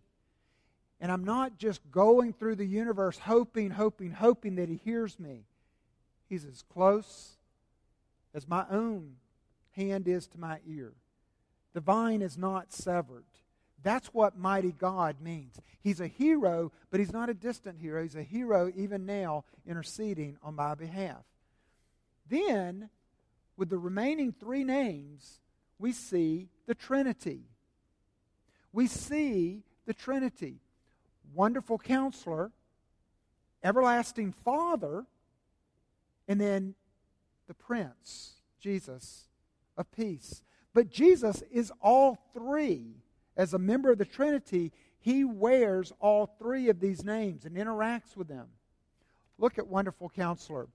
And 1.00 1.12
I'm 1.12 1.24
not 1.24 1.58
just 1.58 1.82
going 1.92 2.34
through 2.34 2.56
the 2.56 2.66
universe 2.66 3.18
hoping, 3.20 3.70
hoping, 3.70 4.12
hoping 4.12 4.56
that 4.56 4.70
He 4.70 4.80
hears 4.84 5.20
me. 5.20 5.46
He's 6.28 6.46
as 6.46 6.64
close 6.64 7.38
as 8.34 8.48
my 8.48 8.66
own 8.70 9.16
hand 9.72 10.08
is 10.08 10.28
to 10.28 10.40
my 10.40 10.60
ear. 10.68 10.94
The 11.74 11.82
vine 11.82 12.22
is 12.22 12.38
not 12.38 12.74
severed. 12.74 13.26
That's 13.84 14.08
what 14.08 14.38
mighty 14.38 14.72
God 14.72 15.22
means. 15.22 15.56
He's 15.82 16.02
a 16.02 16.08
hero, 16.08 16.72
but 16.90 17.00
he's 17.00 17.14
not 17.14 17.30
a 17.30 17.34
distant 17.34 17.80
hero. 17.80 18.02
He's 18.02 18.16
a 18.16 18.24
hero 18.24 18.72
even 18.76 19.06
now 19.06 19.46
interceding 19.66 20.38
on 20.42 20.56
my 20.56 20.76
behalf. 20.76 21.24
Then, 22.28 22.90
with 23.56 23.70
the 23.70 23.78
remaining 23.78 24.34
three 24.34 24.64
names, 24.64 25.40
we 25.80 25.92
see 25.92 26.50
the 26.66 26.76
Trinity. 26.76 27.44
We 28.74 28.88
see 28.88 29.64
the 29.86 29.94
Trinity. 29.94 30.60
Wonderful 31.34 31.78
counselor, 31.78 32.52
everlasting 33.64 34.32
Father, 34.32 35.06
and 36.28 36.40
then 36.40 36.76
the 37.48 37.54
Prince, 37.54 38.34
Jesus 38.60 39.28
of 39.78 39.92
Peace. 39.92 40.44
But 40.74 40.90
Jesus 40.90 41.44
is 41.52 41.72
all 41.82 42.18
three. 42.34 42.96
As 43.36 43.54
a 43.54 43.60
member 43.60 43.92
of 43.92 43.98
the 43.98 44.06
Trinity, 44.06 44.72
he 45.00 45.24
wears 45.24 45.94
all 46.00 46.36
three 46.40 46.70
of 46.70 46.80
these 46.80 47.04
names 47.04 47.46
and 47.46 47.56
interacts 47.56 48.16
with 48.16 48.28
them. 48.28 48.48
Look 49.38 49.58
at 49.58 49.68
Wonderful 49.68 50.10
Counselor. 50.10 50.68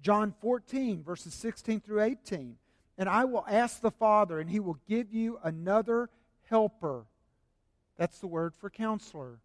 John 0.00 0.34
14, 0.40 1.02
verses 1.02 1.32
16 1.34 1.80
through 1.80 2.02
18. 2.02 2.56
And 2.98 3.08
I 3.08 3.24
will 3.24 3.44
ask 3.48 3.80
the 3.80 3.90
Father, 3.90 4.38
and 4.38 4.50
he 4.50 4.60
will 4.60 4.78
give 4.88 5.12
you 5.12 5.38
another 5.42 6.10
helper. 6.48 7.06
That's 7.96 8.18
the 8.18 8.26
word 8.26 8.54
for 8.54 8.68
counselor. 8.68 9.38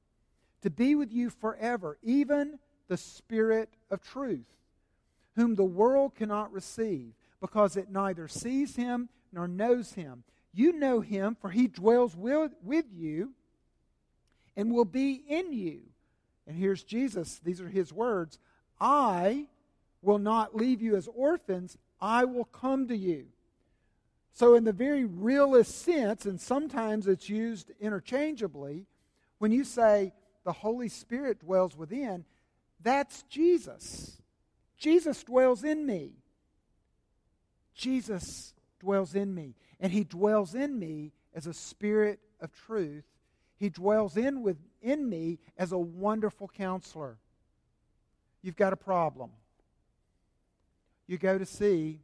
To 0.62 0.70
be 0.70 0.96
with 0.96 1.12
you 1.12 1.30
forever, 1.30 1.98
even 2.02 2.60
the 2.88 2.98
Spirit 2.98 3.70
of 3.92 4.02
truth, 4.02 4.46
whom 5.36 5.56
the 5.56 5.64
world 5.64 6.16
cannot 6.16 6.52
receive, 6.52 7.14
because 7.40 7.78
it 7.78 7.92
neither 7.92 8.28
sees 8.28 8.76
him 8.76 9.10
nor 9.32 9.48
knows 9.48 9.94
him. 9.94 10.24
You 10.54 10.74
know 10.74 11.02
him, 11.02 11.38
for 11.40 11.50
he 11.52 11.68
dwells 11.68 12.16
with, 12.16 12.52
with 12.64 12.86
you 12.92 13.34
and 14.56 14.74
will 14.74 14.86
be 14.86 15.22
in 15.28 15.54
you. 15.54 15.82
And 16.48 16.58
here's 16.58 16.84
Jesus. 16.84 17.40
These 17.44 17.62
are 17.62 17.70
his 17.70 17.94
words 17.94 18.40
I 18.80 19.46
will 20.02 20.20
not 20.20 20.56
leave 20.56 20.82
you 20.82 20.96
as 20.96 21.08
orphans, 21.08 21.78
I 22.02 22.26
will 22.26 22.46
come 22.46 22.88
to 22.88 22.98
you. 22.98 23.26
So, 24.34 24.54
in 24.54 24.64
the 24.64 24.72
very 24.72 25.06
realist 25.06 25.82
sense, 25.82 26.26
and 26.26 26.40
sometimes 26.40 27.08
it's 27.08 27.28
used 27.28 27.72
interchangeably, 27.80 28.86
when 29.40 29.52
you 29.52 29.64
say 29.64 30.14
the 30.48 30.54
Holy 30.54 30.88
Spirit 30.88 31.42
dwells 31.42 31.76
within, 31.76 32.24
that's 32.82 33.24
Jesus. 33.24 34.22
Jesus 34.78 35.22
dwells 35.26 35.66
in 35.66 35.86
me. 35.86 36.14
Jesus 37.76 38.54
dwells 38.80 39.14
in 39.14 39.36
me. 39.36 39.56
And 39.82 39.92
he 39.92 40.06
dwells 40.06 40.56
in 40.56 40.80
me 40.80 41.12
as 41.36 41.48
a 41.48 41.54
spirit 41.54 42.22
of 42.40 42.54
truth. 42.54 43.04
He 43.58 43.70
dwells 43.70 44.16
in 44.16 44.42
within 44.42 45.10
me 45.10 45.40
as 45.58 45.74
a 45.74 45.78
wonderful 45.78 46.48
counselor. 46.48 47.18
You've 48.42 48.56
got 48.56 48.72
a 48.72 48.78
problem. 48.78 49.32
You 51.08 51.18
go 51.18 51.38
to 51.38 51.46
see 51.46 52.00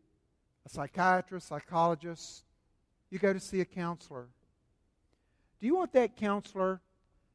a 0.66 0.70
psychiatrist, 0.70 1.48
psychologist, 1.48 2.44
you 3.10 3.20
go 3.20 3.32
to 3.32 3.40
see 3.40 3.62
a 3.62 3.66
counselor. 3.66 4.28
Do 5.62 5.66
you 5.66 5.78
want 5.78 5.94
that 5.94 6.18
counselor 6.18 6.82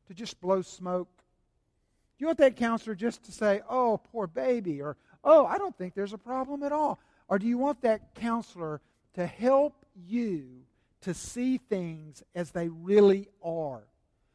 to 0.08 0.14
just 0.14 0.40
blow 0.40 0.62
smoke? 0.62 1.08
Do 2.18 2.24
you 2.24 2.26
want 2.26 2.38
that 2.38 2.56
counselor 2.56 2.96
just 2.96 3.24
to 3.24 3.32
say, 3.32 3.60
oh, 3.68 4.00
poor 4.10 4.26
baby, 4.26 4.82
or 4.82 4.96
oh, 5.22 5.46
I 5.46 5.58
don't 5.58 5.76
think 5.76 5.94
there's 5.94 6.12
a 6.12 6.18
problem 6.18 6.62
at 6.62 6.72
all? 6.72 6.98
Or 7.28 7.38
do 7.38 7.46
you 7.46 7.58
want 7.58 7.82
that 7.82 8.14
counselor 8.14 8.80
to 9.14 9.26
help 9.26 9.74
you 10.06 10.46
to 11.02 11.14
see 11.14 11.58
things 11.58 12.22
as 12.34 12.50
they 12.50 12.68
really 12.68 13.28
are, 13.42 13.82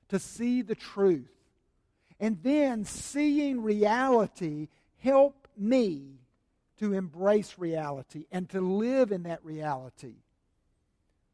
to 0.10 0.20
see 0.20 0.62
the 0.62 0.76
truth? 0.76 1.30
And 2.20 2.38
then, 2.42 2.86
seeing 2.86 3.62
reality, 3.62 4.70
help 5.00 5.48
me 5.58 6.20
to 6.80 6.94
embrace 6.94 7.56
reality 7.58 8.26
and 8.32 8.50
to 8.50 8.62
live 8.62 9.12
in 9.12 9.24
that 9.24 9.44
reality. 9.44 10.16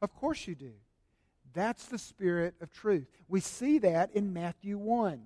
Of 0.01 0.15
course, 0.15 0.47
you 0.47 0.55
do. 0.55 0.71
That's 1.53 1.85
the 1.85 1.97
Spirit 1.97 2.55
of 2.61 2.71
truth. 2.71 3.07
We 3.27 3.39
see 3.39 3.79
that 3.79 4.11
in 4.13 4.33
Matthew 4.33 4.77
1. 4.77 5.21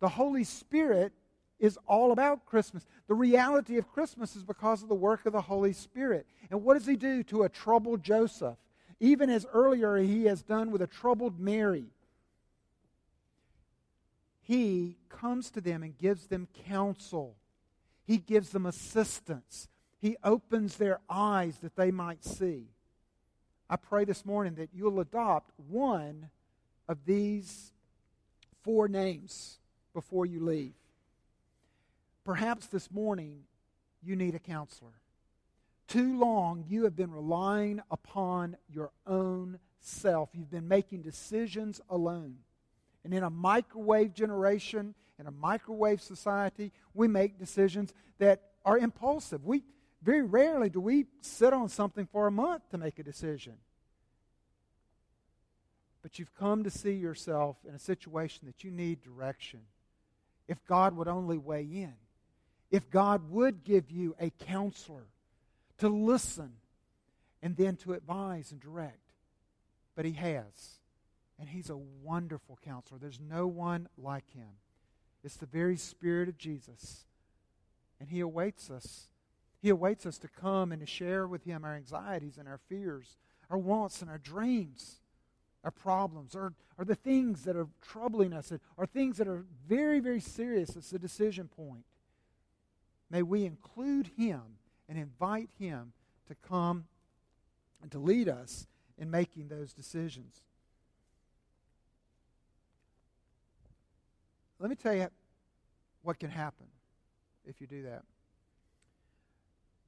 The 0.00 0.08
Holy 0.08 0.44
Spirit 0.44 1.12
is 1.58 1.78
all 1.86 2.12
about 2.12 2.46
Christmas. 2.46 2.86
The 3.06 3.14
reality 3.14 3.76
of 3.76 3.92
Christmas 3.92 4.34
is 4.34 4.42
because 4.42 4.82
of 4.82 4.88
the 4.88 4.94
work 4.94 5.26
of 5.26 5.32
the 5.32 5.42
Holy 5.42 5.72
Spirit. 5.72 6.26
And 6.50 6.64
what 6.64 6.74
does 6.74 6.86
He 6.86 6.96
do 6.96 7.22
to 7.24 7.42
a 7.42 7.48
troubled 7.48 8.02
Joseph? 8.02 8.56
Even 8.98 9.30
as 9.30 9.46
earlier 9.52 9.96
He 9.96 10.24
has 10.24 10.42
done 10.42 10.70
with 10.70 10.82
a 10.82 10.86
troubled 10.86 11.38
Mary. 11.38 11.86
He 14.42 14.96
comes 15.08 15.50
to 15.52 15.60
them 15.60 15.82
and 15.82 15.96
gives 15.96 16.26
them 16.26 16.48
counsel. 16.66 17.36
He 18.04 18.16
gives 18.16 18.50
them 18.50 18.66
assistance. 18.66 19.68
He 20.00 20.16
opens 20.24 20.76
their 20.76 20.98
eyes 21.08 21.58
that 21.58 21.76
they 21.76 21.90
might 21.90 22.24
see. 22.24 22.64
I 23.72 23.76
pray 23.76 24.04
this 24.04 24.26
morning 24.26 24.56
that 24.56 24.70
you'll 24.74 24.98
adopt 24.98 25.52
one 25.68 26.28
of 26.88 26.98
these 27.06 27.70
four 28.62 28.88
names 28.88 29.58
before 29.94 30.26
you 30.26 30.44
leave. 30.44 30.72
Perhaps 32.24 32.66
this 32.66 32.90
morning 32.90 33.44
you 34.02 34.16
need 34.16 34.34
a 34.34 34.40
counselor. 34.40 34.90
Too 35.86 36.18
long 36.18 36.64
you 36.68 36.82
have 36.82 36.96
been 36.96 37.12
relying 37.12 37.80
upon 37.92 38.56
your 38.68 38.90
own 39.06 39.60
self. 39.80 40.30
You've 40.32 40.50
been 40.50 40.66
making 40.66 41.02
decisions 41.02 41.80
alone. 41.88 42.38
And 43.04 43.14
in 43.14 43.22
a 43.22 43.30
microwave 43.30 44.12
generation, 44.14 44.96
in 45.20 45.28
a 45.28 45.30
microwave 45.30 46.02
society, 46.02 46.72
we 46.92 47.06
make 47.06 47.38
decisions 47.38 47.94
that 48.18 48.42
are 48.64 48.78
impulsive. 48.78 49.44
We 49.44 49.62
very 50.02 50.22
rarely 50.22 50.70
do 50.70 50.80
we 50.80 51.06
sit 51.20 51.52
on 51.52 51.68
something 51.68 52.06
for 52.06 52.26
a 52.26 52.30
month 52.30 52.62
to 52.70 52.78
make 52.78 52.98
a 52.98 53.02
decision. 53.02 53.54
But 56.02 56.18
you've 56.18 56.34
come 56.34 56.64
to 56.64 56.70
see 56.70 56.94
yourself 56.94 57.56
in 57.68 57.74
a 57.74 57.78
situation 57.78 58.46
that 58.46 58.64
you 58.64 58.70
need 58.70 59.02
direction. 59.02 59.60
If 60.48 60.64
God 60.66 60.96
would 60.96 61.08
only 61.08 61.36
weigh 61.36 61.62
in, 61.64 61.94
if 62.70 62.90
God 62.90 63.30
would 63.30 63.64
give 63.64 63.90
you 63.90 64.16
a 64.18 64.30
counselor 64.30 65.06
to 65.78 65.88
listen 65.88 66.52
and 67.42 67.56
then 67.56 67.76
to 67.76 67.94
advise 67.94 68.52
and 68.52 68.60
direct. 68.60 69.12
But 69.96 70.04
He 70.04 70.12
has. 70.12 70.78
And 71.38 71.48
He's 71.48 71.70
a 71.70 71.76
wonderful 71.76 72.58
counselor. 72.64 72.98
There's 72.98 73.20
no 73.20 73.46
one 73.46 73.88
like 73.98 74.30
Him. 74.32 74.58
It's 75.24 75.36
the 75.36 75.46
very 75.46 75.76
Spirit 75.76 76.28
of 76.28 76.38
Jesus. 76.38 77.04
And 77.98 78.08
He 78.08 78.20
awaits 78.20 78.70
us. 78.70 79.08
He 79.60 79.68
awaits 79.68 80.06
us 80.06 80.18
to 80.18 80.28
come 80.28 80.72
and 80.72 80.80
to 80.80 80.86
share 80.86 81.26
with 81.26 81.44
Him 81.44 81.64
our 81.64 81.74
anxieties 81.74 82.38
and 82.38 82.48
our 82.48 82.58
fears, 82.68 83.16
our 83.50 83.58
wants 83.58 84.00
and 84.00 84.10
our 84.10 84.18
dreams, 84.18 85.00
our 85.64 85.70
problems, 85.70 86.34
or, 86.34 86.54
or 86.78 86.84
the 86.84 86.94
things 86.94 87.44
that 87.44 87.56
are 87.56 87.68
troubling 87.82 88.32
us, 88.32 88.52
or 88.76 88.86
things 88.86 89.18
that 89.18 89.28
are 89.28 89.44
very, 89.68 90.00
very 90.00 90.20
serious. 90.20 90.76
It's 90.76 90.92
a 90.92 90.98
decision 90.98 91.48
point. 91.48 91.84
May 93.10 93.22
we 93.22 93.44
include 93.44 94.10
him 94.16 94.40
and 94.88 94.96
invite 94.96 95.50
him 95.58 95.92
to 96.28 96.34
come 96.36 96.86
and 97.82 97.90
to 97.90 97.98
lead 97.98 98.28
us 98.28 98.66
in 98.96 99.10
making 99.10 99.48
those 99.48 99.72
decisions. 99.72 100.42
Let 104.58 104.70
me 104.70 104.76
tell 104.76 104.94
you 104.94 105.08
what 106.02 106.18
can 106.18 106.30
happen 106.30 106.66
if 107.46 107.60
you 107.60 107.66
do 107.66 107.82
that. 107.82 108.04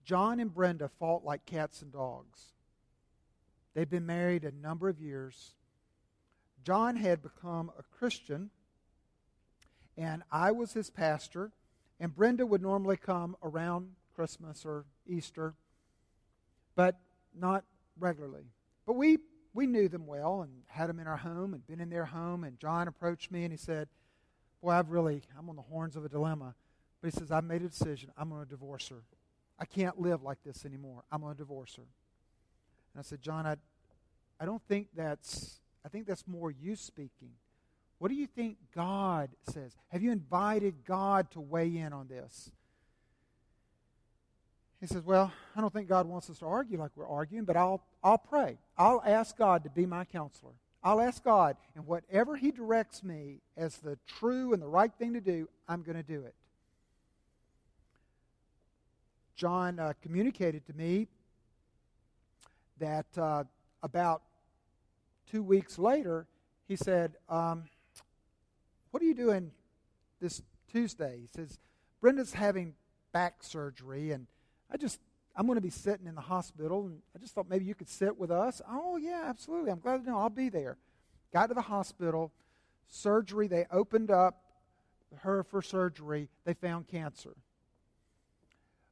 John 0.04 0.40
and 0.40 0.52
Brenda 0.52 0.88
fought 0.98 1.24
like 1.24 1.46
cats 1.46 1.82
and 1.82 1.92
dogs. 1.92 2.52
They'd 3.74 3.90
been 3.90 4.06
married 4.06 4.44
a 4.44 4.52
number 4.52 4.88
of 4.88 5.00
years. 5.00 5.54
John 6.64 6.96
had 6.96 7.22
become 7.22 7.70
a 7.78 7.82
Christian, 7.98 8.50
and 9.96 10.22
I 10.30 10.52
was 10.52 10.72
his 10.72 10.90
pastor. 10.90 11.52
And 12.00 12.14
Brenda 12.14 12.44
would 12.44 12.62
normally 12.62 12.96
come 12.96 13.36
around 13.44 13.90
Christmas 14.16 14.64
or 14.66 14.84
Easter, 15.06 15.54
but 16.74 16.98
not 17.32 17.64
regularly. 17.98 18.44
But 18.86 18.94
we, 18.94 19.18
we 19.54 19.66
knew 19.66 19.88
them 19.88 20.06
well 20.06 20.42
and 20.42 20.50
had 20.66 20.88
them 20.88 20.98
in 20.98 21.06
our 21.06 21.16
home 21.16 21.54
and 21.54 21.64
been 21.66 21.80
in 21.80 21.90
their 21.90 22.06
home. 22.06 22.42
And 22.42 22.58
John 22.58 22.88
approached 22.88 23.30
me 23.30 23.44
and 23.44 23.52
he 23.52 23.56
said, 23.56 23.88
Boy, 24.60 24.70
I've 24.70 24.90
really, 24.90 25.22
I'm 25.38 25.48
on 25.48 25.56
the 25.56 25.62
horns 25.62 25.94
of 25.94 26.04
a 26.04 26.08
dilemma. 26.08 26.54
But 27.00 27.12
he 27.12 27.18
says, 27.18 27.30
I've 27.30 27.44
made 27.44 27.62
a 27.62 27.68
decision. 27.68 28.10
I'm 28.16 28.30
going 28.30 28.42
to 28.44 28.48
divorce 28.48 28.88
her. 28.88 29.02
I 29.58 29.64
can't 29.64 30.00
live 30.00 30.22
like 30.22 30.38
this 30.44 30.64
anymore. 30.64 31.04
I'm 31.10 31.20
going 31.20 31.34
to 31.34 31.38
divorce 31.38 31.74
her. 31.76 31.82
And 32.94 33.00
I 33.00 33.02
said, 33.02 33.22
John, 33.22 33.46
I, 33.46 33.56
I 34.40 34.44
don't 34.44 34.62
think 34.68 34.88
that's, 34.96 35.60
I 35.84 35.88
think 35.88 36.06
that's 36.06 36.26
more 36.26 36.50
you 36.50 36.76
speaking. 36.76 37.30
What 37.98 38.08
do 38.08 38.14
you 38.14 38.26
think 38.26 38.56
God 38.74 39.30
says? 39.52 39.76
Have 39.88 40.02
you 40.02 40.10
invited 40.10 40.84
God 40.84 41.30
to 41.32 41.40
weigh 41.40 41.76
in 41.76 41.92
on 41.92 42.08
this? 42.08 42.50
He 44.80 44.88
says, 44.88 45.04
Well, 45.04 45.32
I 45.54 45.60
don't 45.60 45.72
think 45.72 45.88
God 45.88 46.08
wants 46.08 46.28
us 46.28 46.40
to 46.40 46.46
argue 46.46 46.76
like 46.76 46.90
we're 46.96 47.06
arguing, 47.06 47.44
but 47.44 47.56
I'll, 47.56 47.84
I'll 48.02 48.18
pray. 48.18 48.58
I'll 48.76 49.00
ask 49.06 49.38
God 49.38 49.62
to 49.62 49.70
be 49.70 49.86
my 49.86 50.04
counselor. 50.04 50.54
I'll 50.82 51.00
ask 51.00 51.22
God, 51.22 51.56
and 51.76 51.86
whatever 51.86 52.34
He 52.34 52.50
directs 52.50 53.04
me 53.04 53.40
as 53.56 53.78
the 53.78 53.96
true 54.18 54.52
and 54.52 54.60
the 54.60 54.66
right 54.66 54.92
thing 54.98 55.12
to 55.12 55.20
do, 55.20 55.48
I'm 55.68 55.82
going 55.82 55.96
to 55.96 56.02
do 56.02 56.24
it. 56.24 56.34
John 59.34 59.78
uh, 59.78 59.92
communicated 60.02 60.66
to 60.66 60.72
me 60.74 61.08
that 62.78 63.06
uh, 63.16 63.44
about 63.82 64.22
two 65.30 65.42
weeks 65.42 65.78
later, 65.78 66.26
he 66.68 66.76
said, 66.76 67.16
um, 67.28 67.64
What 68.90 69.02
are 69.02 69.06
you 69.06 69.14
doing 69.14 69.50
this 70.20 70.42
Tuesday? 70.70 71.18
He 71.20 71.28
says, 71.34 71.58
Brenda's 72.00 72.32
having 72.32 72.74
back 73.12 73.42
surgery, 73.42 74.10
and 74.10 74.26
I 74.70 74.76
just, 74.76 75.00
I'm 75.36 75.46
going 75.46 75.56
to 75.56 75.62
be 75.62 75.70
sitting 75.70 76.06
in 76.06 76.14
the 76.14 76.20
hospital, 76.20 76.86
and 76.86 77.00
I 77.14 77.18
just 77.18 77.34
thought 77.34 77.48
maybe 77.48 77.64
you 77.64 77.74
could 77.74 77.88
sit 77.88 78.18
with 78.18 78.30
us. 78.30 78.60
Oh, 78.68 78.96
yeah, 78.96 79.22
absolutely. 79.26 79.70
I'm 79.70 79.80
glad 79.80 80.04
to 80.04 80.10
know. 80.10 80.18
I'll 80.18 80.30
be 80.30 80.48
there. 80.48 80.76
Got 81.32 81.46
to 81.48 81.54
the 81.54 81.62
hospital, 81.62 82.32
surgery, 82.88 83.46
they 83.46 83.66
opened 83.70 84.10
up 84.10 84.42
her 85.20 85.42
for 85.42 85.62
surgery, 85.62 86.28
they 86.44 86.54
found 86.54 86.88
cancer. 86.88 87.34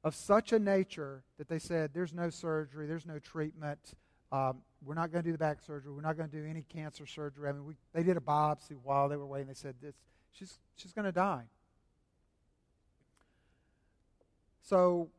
Of 0.03 0.15
such 0.15 0.53
a 0.53 0.59
nature 0.59 1.25
that 1.37 1.49
they 1.49 1.59
said, 1.59 1.91
there's 1.93 2.15
no 2.15 2.31
surgery, 2.31 2.87
there's 2.87 3.07
no 3.07 3.19
treatment. 3.19 3.95
Um, 4.33 4.63
we're 4.85 4.95
not 4.95 5.13
going 5.13 5.23
to 5.23 5.29
do 5.29 5.33
the 5.33 5.39
back 5.39 5.61
surgery. 5.61 5.93
We're 5.93 6.01
not 6.01 6.17
going 6.17 6.31
to 6.31 6.37
do 6.37 6.47
any 6.49 6.63
cancer 6.63 7.05
surgery. 7.05 7.49
I 7.49 7.53
mean, 7.53 7.67
we, 7.67 7.75
they 7.93 8.03
did 8.03 8.17
a 8.17 8.21
biopsy 8.21 8.77
while 8.83 9.09
they 9.09 9.17
were 9.17 9.27
waiting. 9.27 9.49
They 9.49 9.55
said, 9.55 9.75
this, 9.83 9.95
she's, 10.33 10.59
she's 10.77 10.93
going 10.93 11.05
to 11.05 11.13
die. 11.13 11.45
So 14.63 15.11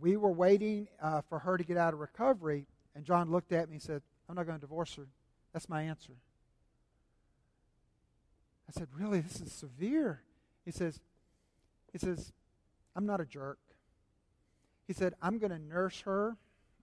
we 0.00 0.16
were 0.16 0.30
waiting 0.30 0.88
uh, 1.00 1.22
for 1.28 1.38
her 1.40 1.56
to 1.56 1.64
get 1.64 1.76
out 1.76 1.94
of 1.94 2.00
recovery, 2.00 2.66
and 2.94 3.04
John 3.04 3.30
looked 3.30 3.52
at 3.52 3.68
me 3.68 3.76
and 3.76 3.82
said, 3.82 4.02
I'm 4.28 4.36
not 4.36 4.46
going 4.46 4.58
to 4.58 4.60
divorce 4.60 4.94
her. 4.96 5.06
That's 5.52 5.68
my 5.68 5.82
answer. 5.82 6.12
I 8.68 8.78
said, 8.78 8.88
Really? 8.96 9.20
This 9.20 9.40
is 9.40 9.52
severe. 9.52 10.22
He 10.64 10.70
says, 10.70 11.00
he 11.92 11.98
says, 11.98 12.32
I'm 12.94 13.06
not 13.06 13.20
a 13.20 13.24
jerk. 13.24 13.58
He 14.92 14.94
said, 14.94 15.14
I'm 15.22 15.38
going 15.38 15.52
to 15.52 15.58
nurse 15.58 16.02
her 16.02 16.36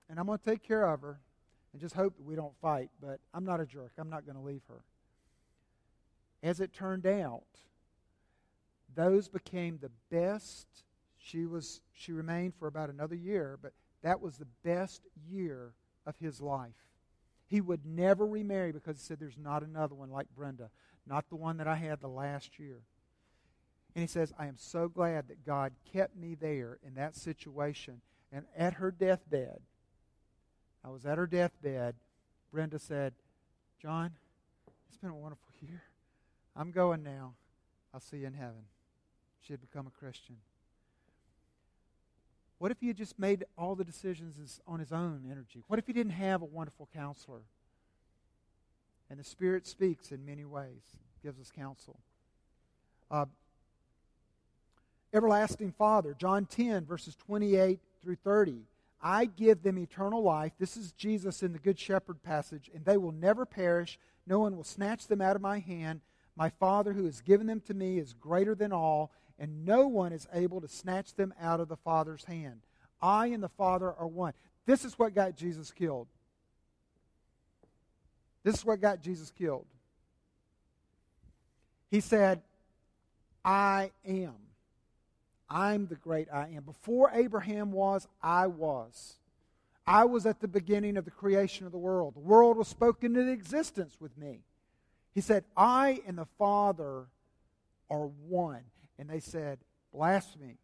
and 0.10 0.20
I'm 0.20 0.26
going 0.26 0.40
to 0.40 0.44
take 0.44 0.64
care 0.64 0.90
of 0.92 1.02
her 1.02 1.20
and 1.72 1.80
just 1.80 1.94
hope 1.94 2.18
that 2.18 2.24
we 2.26 2.34
don't 2.34 2.58
fight, 2.60 2.90
but 3.00 3.20
I'm 3.36 3.46
not 3.46 3.60
a 3.60 3.68
jerk. 3.68 3.92
I'm 4.00 4.10
not 4.10 4.26
going 4.26 4.36
to 4.36 4.42
leave 4.42 4.64
her. 4.68 4.82
As 6.42 6.60
it 6.60 6.74
turned 6.74 7.06
out, 7.06 7.44
those 8.96 9.28
became 9.28 9.78
the 9.78 9.92
best. 10.10 10.66
She 11.20 11.46
was 11.46 11.82
she 11.94 12.12
remained 12.12 12.56
for 12.56 12.68
about 12.68 12.90
another 12.90 13.14
year, 13.14 13.60
but 13.62 13.74
that 14.02 14.20
was 14.20 14.38
the 14.40 14.48
best 14.64 15.04
year 15.30 15.76
of 16.08 16.18
his 16.18 16.42
life. 16.42 16.72
He 17.46 17.62
would 17.62 17.86
never 17.86 18.26
remarry 18.26 18.72
because 18.72 18.98
he 18.98 19.04
said 19.04 19.20
there's 19.20 19.38
not 19.38 19.62
another 19.62 19.94
one 19.94 20.10
like 20.10 20.26
Brenda, 20.36 20.72
not 21.06 21.30
the 21.30 21.36
one 21.36 21.58
that 21.58 21.68
I 21.68 21.76
had 21.76 22.02
the 22.02 22.08
last 22.08 22.58
year. 22.58 22.80
And 23.96 24.02
he 24.02 24.08
says, 24.08 24.34
I 24.38 24.48
am 24.48 24.58
so 24.58 24.88
glad 24.88 25.28
that 25.28 25.46
God 25.46 25.74
kept 25.92 26.16
me 26.16 26.36
there 26.36 26.78
in 26.86 26.96
that 26.96 27.16
situation. 27.16 28.02
And 28.32 28.46
at 28.56 28.76
her 28.76 28.92
deathbed, 28.92 29.60
I 30.84 30.90
was 30.90 31.06
at 31.06 31.18
her 31.18 31.28
deathbed. 31.28 31.96
Brenda 32.52 32.80
said, 32.80 33.14
John, 33.82 34.12
it's 34.88 34.98
been 34.98 35.10
a 35.10 35.16
wonderful 35.16 35.50
year. 35.62 35.84
I'm 36.56 36.72
going 36.72 37.04
now. 37.04 37.34
I'll 37.94 38.00
see 38.00 38.18
you 38.18 38.28
in 38.28 38.34
heaven. 38.34 38.66
She 39.42 39.54
had 39.54 39.62
become 39.62 39.88
a 39.88 39.92
Christian. 39.92 40.36
What 42.60 42.72
if 42.72 42.80
he 42.82 42.88
had 42.88 42.98
just 42.98 43.18
made 43.18 43.46
all 43.58 43.76
the 43.76 43.86
decisions 43.86 44.60
on 44.68 44.80
his 44.80 44.92
own 44.92 45.24
energy? 45.32 45.64
What 45.68 45.80
if 45.80 45.88
he 45.88 45.94
didn't 45.94 46.12
have 46.12 46.42
a 46.42 46.46
wonderful 46.46 46.90
counselor? 46.94 47.42
And 49.10 49.20
the 49.20 49.24
Spirit 49.24 49.66
speaks 49.66 50.12
in 50.12 50.26
many 50.26 50.46
ways, 50.46 50.84
gives 51.24 51.40
us 51.40 51.52
counsel. 51.56 52.00
Uh, 53.10 53.26
Everlasting 55.14 55.74
Father, 55.78 56.16
John 56.18 56.46
10, 56.46 56.86
verses 56.86 57.16
28 57.16 57.80
through 58.02 58.18
30. 58.24 58.64
I 59.02 59.26
give 59.26 59.64
them 59.64 59.80
eternal 59.80 60.22
life. 60.22 60.52
This 60.60 60.78
is 60.78 60.92
Jesus 60.92 61.42
in 61.42 61.54
the 61.54 61.60
Good 61.60 61.80
Shepherd 61.80 62.22
passage, 62.22 62.70
and 62.74 62.84
they 62.86 62.98
will 62.98 63.12
never 63.12 63.46
perish. 63.46 63.98
No 64.28 64.40
one 64.40 64.56
will 64.56 64.64
snatch 64.64 65.08
them 65.08 65.22
out 65.22 65.36
of 65.36 65.42
my 65.42 65.60
hand. 65.60 66.02
My 66.36 66.50
Father, 66.50 66.94
who 66.94 67.06
has 67.06 67.22
given 67.22 67.48
them 67.48 67.62
to 67.62 67.74
me, 67.74 67.98
is 67.98 68.14
greater 68.14 68.56
than 68.56 68.72
all, 68.72 69.12
and 69.40 69.66
no 69.66 69.88
one 69.88 70.12
is 70.12 70.28
able 70.34 70.62
to 70.62 70.68
snatch 70.68 71.14
them 71.16 71.34
out 71.42 71.60
of 71.60 71.70
the 71.70 71.78
Father's 71.78 72.26
hand. 72.26 72.62
I 73.02 73.28
and 73.28 73.42
the 73.42 73.50
Father 73.50 73.94
are 73.94 74.08
one. 74.08 74.34
This 74.66 74.86
is 74.86 75.00
what 75.00 75.16
got 75.16 75.36
Jesus 75.36 75.72
killed. 75.72 76.08
This 78.44 78.56
is 78.56 78.66
what 78.66 78.82
got 78.82 79.02
Jesus 79.02 79.32
killed. 79.32 79.66
He 81.90 82.02
said, 82.02 82.42
I 83.44 83.92
am. 84.06 84.36
I'm 85.50 85.88
the 85.88 85.96
great 85.96 86.28
I 86.32 86.50
am. 86.56 86.64
Before 86.64 87.12
Abraham 87.14 87.72
was, 87.72 88.08
I 88.22 88.48
was. 88.48 89.16
I 89.88 90.06
was 90.06 90.26
at 90.26 90.40
the 90.40 90.48
beginning 90.48 90.98
of 90.98 91.06
the 91.06 91.12
creation 91.12 91.66
of 91.66 91.72
the 91.72 91.78
world. 91.80 92.16
The 92.16 92.20
world 92.20 92.58
was 92.58 92.68
spoken 92.68 93.16
into 93.16 93.32
existence 93.32 93.98
with 94.00 94.16
me. 94.18 94.42
He 95.16 95.22
said, 95.22 95.44
I 95.58 96.02
and 96.06 96.18
the 96.18 96.28
Father 96.38 97.08
are 97.90 98.08
one. 98.28 98.62
And 99.00 99.10
they 99.10 99.20
said, 99.20 99.60
blasphemy. 99.92 100.58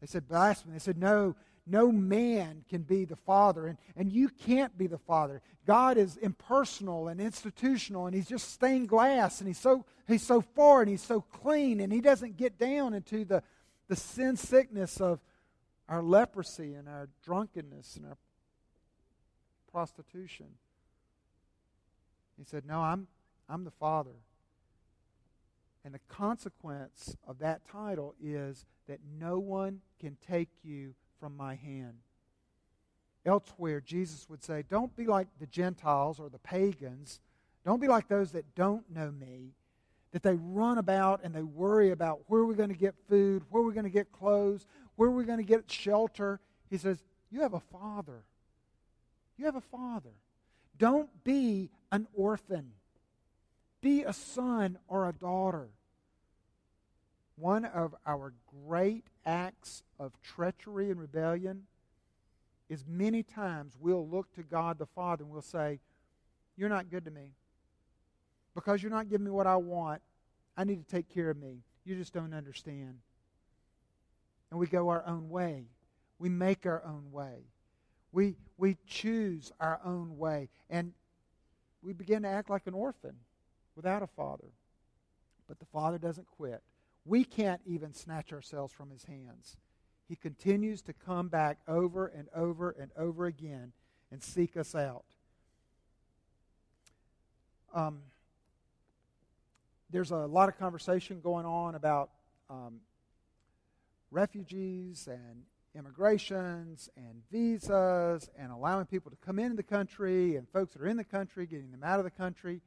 They 0.00 0.06
said, 0.06 0.28
blasphemy. 0.28 0.74
They 0.74 0.78
said, 0.78 0.98
no, 0.98 1.34
no 1.66 1.92
man 1.92 2.64
can 2.68 2.82
be 2.82 3.04
the 3.04 3.16
Father, 3.16 3.66
and, 3.66 3.78
and 3.96 4.12
you 4.12 4.28
can't 4.28 4.76
be 4.76 4.86
the 4.86 4.98
Father. 4.98 5.40
God 5.66 5.98
is 5.98 6.16
impersonal 6.16 7.08
and 7.08 7.20
institutional, 7.20 8.06
and 8.06 8.14
He's 8.14 8.28
just 8.28 8.52
stained 8.52 8.88
glass, 8.88 9.40
and 9.40 9.48
He's 9.48 9.58
so, 9.58 9.84
he's 10.06 10.26
so 10.26 10.40
far, 10.40 10.80
and 10.80 10.90
He's 10.90 11.02
so 11.02 11.20
clean, 11.20 11.80
and 11.80 11.92
He 11.92 12.00
doesn't 12.00 12.36
get 12.36 12.58
down 12.58 12.94
into 12.94 13.24
the, 13.24 13.42
the 13.90 13.96
sin 13.96 14.36
sickness 14.36 15.00
of 15.00 15.18
our 15.88 16.00
leprosy 16.00 16.74
and 16.74 16.88
our 16.88 17.08
drunkenness 17.24 17.96
and 17.96 18.06
our 18.06 18.16
prostitution. 19.72 20.46
He 22.38 22.44
said, 22.44 22.64
No, 22.64 22.80
I'm, 22.82 23.08
I'm 23.48 23.64
the 23.64 23.72
Father. 23.72 24.14
And 25.84 25.92
the 25.92 26.00
consequence 26.08 27.16
of 27.26 27.40
that 27.40 27.62
title 27.66 28.14
is 28.22 28.64
that 28.86 29.00
no 29.18 29.40
one 29.40 29.80
can 29.98 30.16
take 30.24 30.50
you 30.62 30.94
from 31.18 31.36
my 31.36 31.56
hand. 31.56 31.98
Elsewhere, 33.26 33.80
Jesus 33.80 34.28
would 34.28 34.44
say, 34.44 34.62
Don't 34.70 34.94
be 34.94 35.06
like 35.06 35.26
the 35.40 35.46
Gentiles 35.46 36.20
or 36.20 36.30
the 36.30 36.38
pagans. 36.38 37.18
Don't 37.64 37.80
be 37.80 37.88
like 37.88 38.06
those 38.06 38.30
that 38.32 38.54
don't 38.54 38.88
know 38.88 39.10
me 39.10 39.54
that 40.12 40.22
they 40.22 40.34
run 40.34 40.78
about 40.78 41.20
and 41.22 41.34
they 41.34 41.42
worry 41.42 41.90
about 41.90 42.20
where 42.26 42.44
we're 42.44 42.54
going 42.54 42.70
to 42.70 42.74
get 42.74 42.94
food, 43.08 43.42
where 43.50 43.62
we're 43.62 43.72
going 43.72 43.84
to 43.84 43.90
get 43.90 44.10
clothes, 44.12 44.66
where 44.96 45.10
we're 45.10 45.24
going 45.24 45.38
to 45.38 45.44
get 45.44 45.70
shelter. 45.70 46.40
He 46.68 46.78
says, 46.78 47.02
You 47.30 47.40
have 47.42 47.54
a 47.54 47.60
father. 47.60 48.24
You 49.36 49.46
have 49.46 49.56
a 49.56 49.60
father. 49.60 50.10
Don't 50.78 51.08
be 51.24 51.70
an 51.92 52.06
orphan. 52.14 52.72
Be 53.80 54.02
a 54.02 54.12
son 54.12 54.78
or 54.88 55.08
a 55.08 55.12
daughter. 55.12 55.68
One 57.36 57.64
of 57.64 57.94
our 58.06 58.34
great 58.66 59.04
acts 59.24 59.82
of 59.98 60.12
treachery 60.22 60.90
and 60.90 61.00
rebellion 61.00 61.62
is 62.68 62.84
many 62.86 63.22
times 63.22 63.76
we'll 63.80 64.06
look 64.06 64.32
to 64.34 64.42
God 64.42 64.78
the 64.78 64.86
Father 64.86 65.24
and 65.24 65.32
we'll 65.32 65.40
say, 65.40 65.80
You're 66.56 66.68
not 66.68 66.90
good 66.90 67.04
to 67.06 67.10
me 67.10 67.30
because 68.54 68.82
you're 68.82 68.90
not 68.90 69.08
giving 69.08 69.24
me 69.24 69.30
what 69.30 69.46
I 69.46 69.56
want. 69.56 70.02
I 70.56 70.64
need 70.64 70.86
to 70.86 70.90
take 70.90 71.08
care 71.08 71.30
of 71.30 71.36
me. 71.36 71.62
You 71.84 71.96
just 71.96 72.12
don't 72.12 72.34
understand. 72.34 72.98
And 74.50 74.58
we 74.58 74.66
go 74.66 74.88
our 74.88 75.04
own 75.06 75.30
way. 75.30 75.66
We 76.18 76.28
make 76.28 76.66
our 76.66 76.82
own 76.84 77.12
way. 77.12 77.44
We, 78.12 78.36
we 78.58 78.76
choose 78.86 79.52
our 79.60 79.80
own 79.84 80.18
way. 80.18 80.48
And 80.68 80.92
we 81.82 81.92
begin 81.92 82.22
to 82.22 82.28
act 82.28 82.50
like 82.50 82.66
an 82.66 82.74
orphan 82.74 83.16
without 83.76 84.02
a 84.02 84.06
father. 84.06 84.48
But 85.48 85.58
the 85.58 85.66
father 85.66 85.98
doesn't 85.98 86.26
quit. 86.26 86.62
We 87.04 87.24
can't 87.24 87.60
even 87.64 87.94
snatch 87.94 88.32
ourselves 88.32 88.72
from 88.72 88.90
his 88.90 89.04
hands. 89.04 89.56
He 90.08 90.16
continues 90.16 90.82
to 90.82 90.92
come 90.92 91.28
back 91.28 91.58
over 91.68 92.06
and 92.06 92.28
over 92.34 92.70
and 92.78 92.90
over 92.96 93.26
again 93.26 93.72
and 94.10 94.22
seek 94.22 94.56
us 94.56 94.74
out. 94.74 95.04
Um, 97.72 98.00
there's 99.92 100.10
a 100.10 100.26
lot 100.26 100.48
of 100.48 100.58
conversation 100.58 101.20
going 101.20 101.46
on 101.46 101.74
about 101.74 102.10
um, 102.48 102.80
refugees 104.10 105.08
and 105.10 105.42
immigrations 105.74 106.88
and 106.96 107.22
visas 107.30 108.28
and 108.38 108.50
allowing 108.50 108.86
people 108.86 109.10
to 109.10 109.16
come 109.24 109.38
into 109.38 109.56
the 109.56 109.62
country 109.62 110.36
and 110.36 110.48
folks 110.48 110.72
that 110.72 110.82
are 110.82 110.86
in 110.86 110.96
the 110.96 111.04
country, 111.04 111.46
getting 111.46 111.70
them 111.70 111.84
out 111.84 111.98
of 111.98 112.04
the 112.04 112.10
country. 112.10 112.60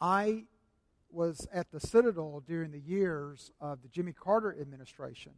I 0.00 0.44
was 1.10 1.46
at 1.52 1.70
the 1.72 1.80
Citadel 1.80 2.42
during 2.46 2.70
the 2.70 2.80
years 2.80 3.50
of 3.60 3.82
the 3.82 3.88
Jimmy 3.88 4.12
Carter 4.12 4.56
administration, 4.58 5.32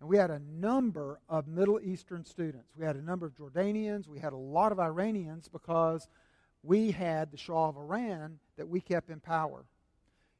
and 0.00 0.08
we 0.08 0.16
had 0.16 0.30
a 0.30 0.38
number 0.38 1.20
of 1.28 1.48
Middle 1.48 1.80
Eastern 1.80 2.24
students. 2.24 2.70
We 2.76 2.84
had 2.84 2.96
a 2.96 3.02
number 3.02 3.26
of 3.26 3.34
Jordanians, 3.34 4.08
we 4.08 4.18
had 4.18 4.32
a 4.32 4.38
lot 4.38 4.72
of 4.72 4.78
Iranians 4.78 5.48
because 5.48 6.08
we 6.66 6.90
had 6.90 7.30
the 7.30 7.36
Shah 7.36 7.68
of 7.68 7.76
Iran 7.76 8.38
that 8.56 8.68
we 8.68 8.80
kept 8.80 9.10
in 9.10 9.20
power. 9.20 9.64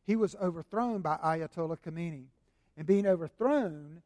He 0.05 0.17
was 0.17 0.35
overthrown 0.37 1.01
by 1.01 1.17
Ayatollah 1.17 1.79
Khomeini. 1.79 2.27
And 2.77 2.87
being 2.87 3.07
overthrown, 3.07 4.03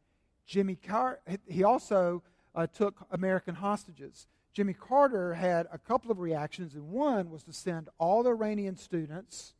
Jimmy 0.46 0.76
Carter, 0.76 1.20
he 1.48 1.64
also 1.64 2.22
uh, 2.54 2.66
took 2.66 3.06
American 3.10 3.54
hostages. 3.54 4.26
Jimmy 4.52 4.74
Carter 4.74 5.34
had 5.34 5.66
a 5.72 5.78
couple 5.78 6.10
of 6.10 6.18
reactions, 6.18 6.74
and 6.74 6.90
one 6.90 7.30
was 7.30 7.42
to 7.44 7.52
send 7.52 7.88
all 7.98 8.22
the 8.22 8.30
Iranian 8.30 8.76
students 8.76 9.54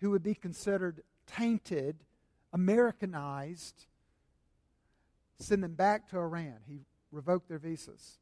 who 0.00 0.10
would 0.10 0.22
be 0.22 0.34
considered 0.34 1.02
tainted, 1.26 1.96
Americanized, 2.52 3.86
send 5.38 5.62
them 5.62 5.74
back 5.74 6.08
to 6.10 6.18
Iran. 6.18 6.56
He 6.66 6.80
revoked 7.10 7.48
their 7.48 7.58
visas. 7.58 8.18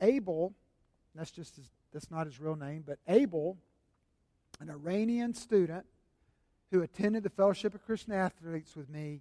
Abel, 0.00 0.52
that's 1.20 1.30
just 1.30 1.56
his, 1.56 1.68
that's 1.92 2.10
not 2.10 2.26
his 2.26 2.40
real 2.40 2.56
name, 2.56 2.84
but 2.86 2.98
Abel, 3.08 3.58
an 4.60 4.70
Iranian 4.70 5.34
student 5.34 5.84
who 6.70 6.82
attended 6.82 7.22
the 7.22 7.30
Fellowship 7.30 7.74
of 7.74 7.84
Christian 7.84 8.12
Athletes 8.12 8.74
with 8.74 8.88
me, 8.88 9.20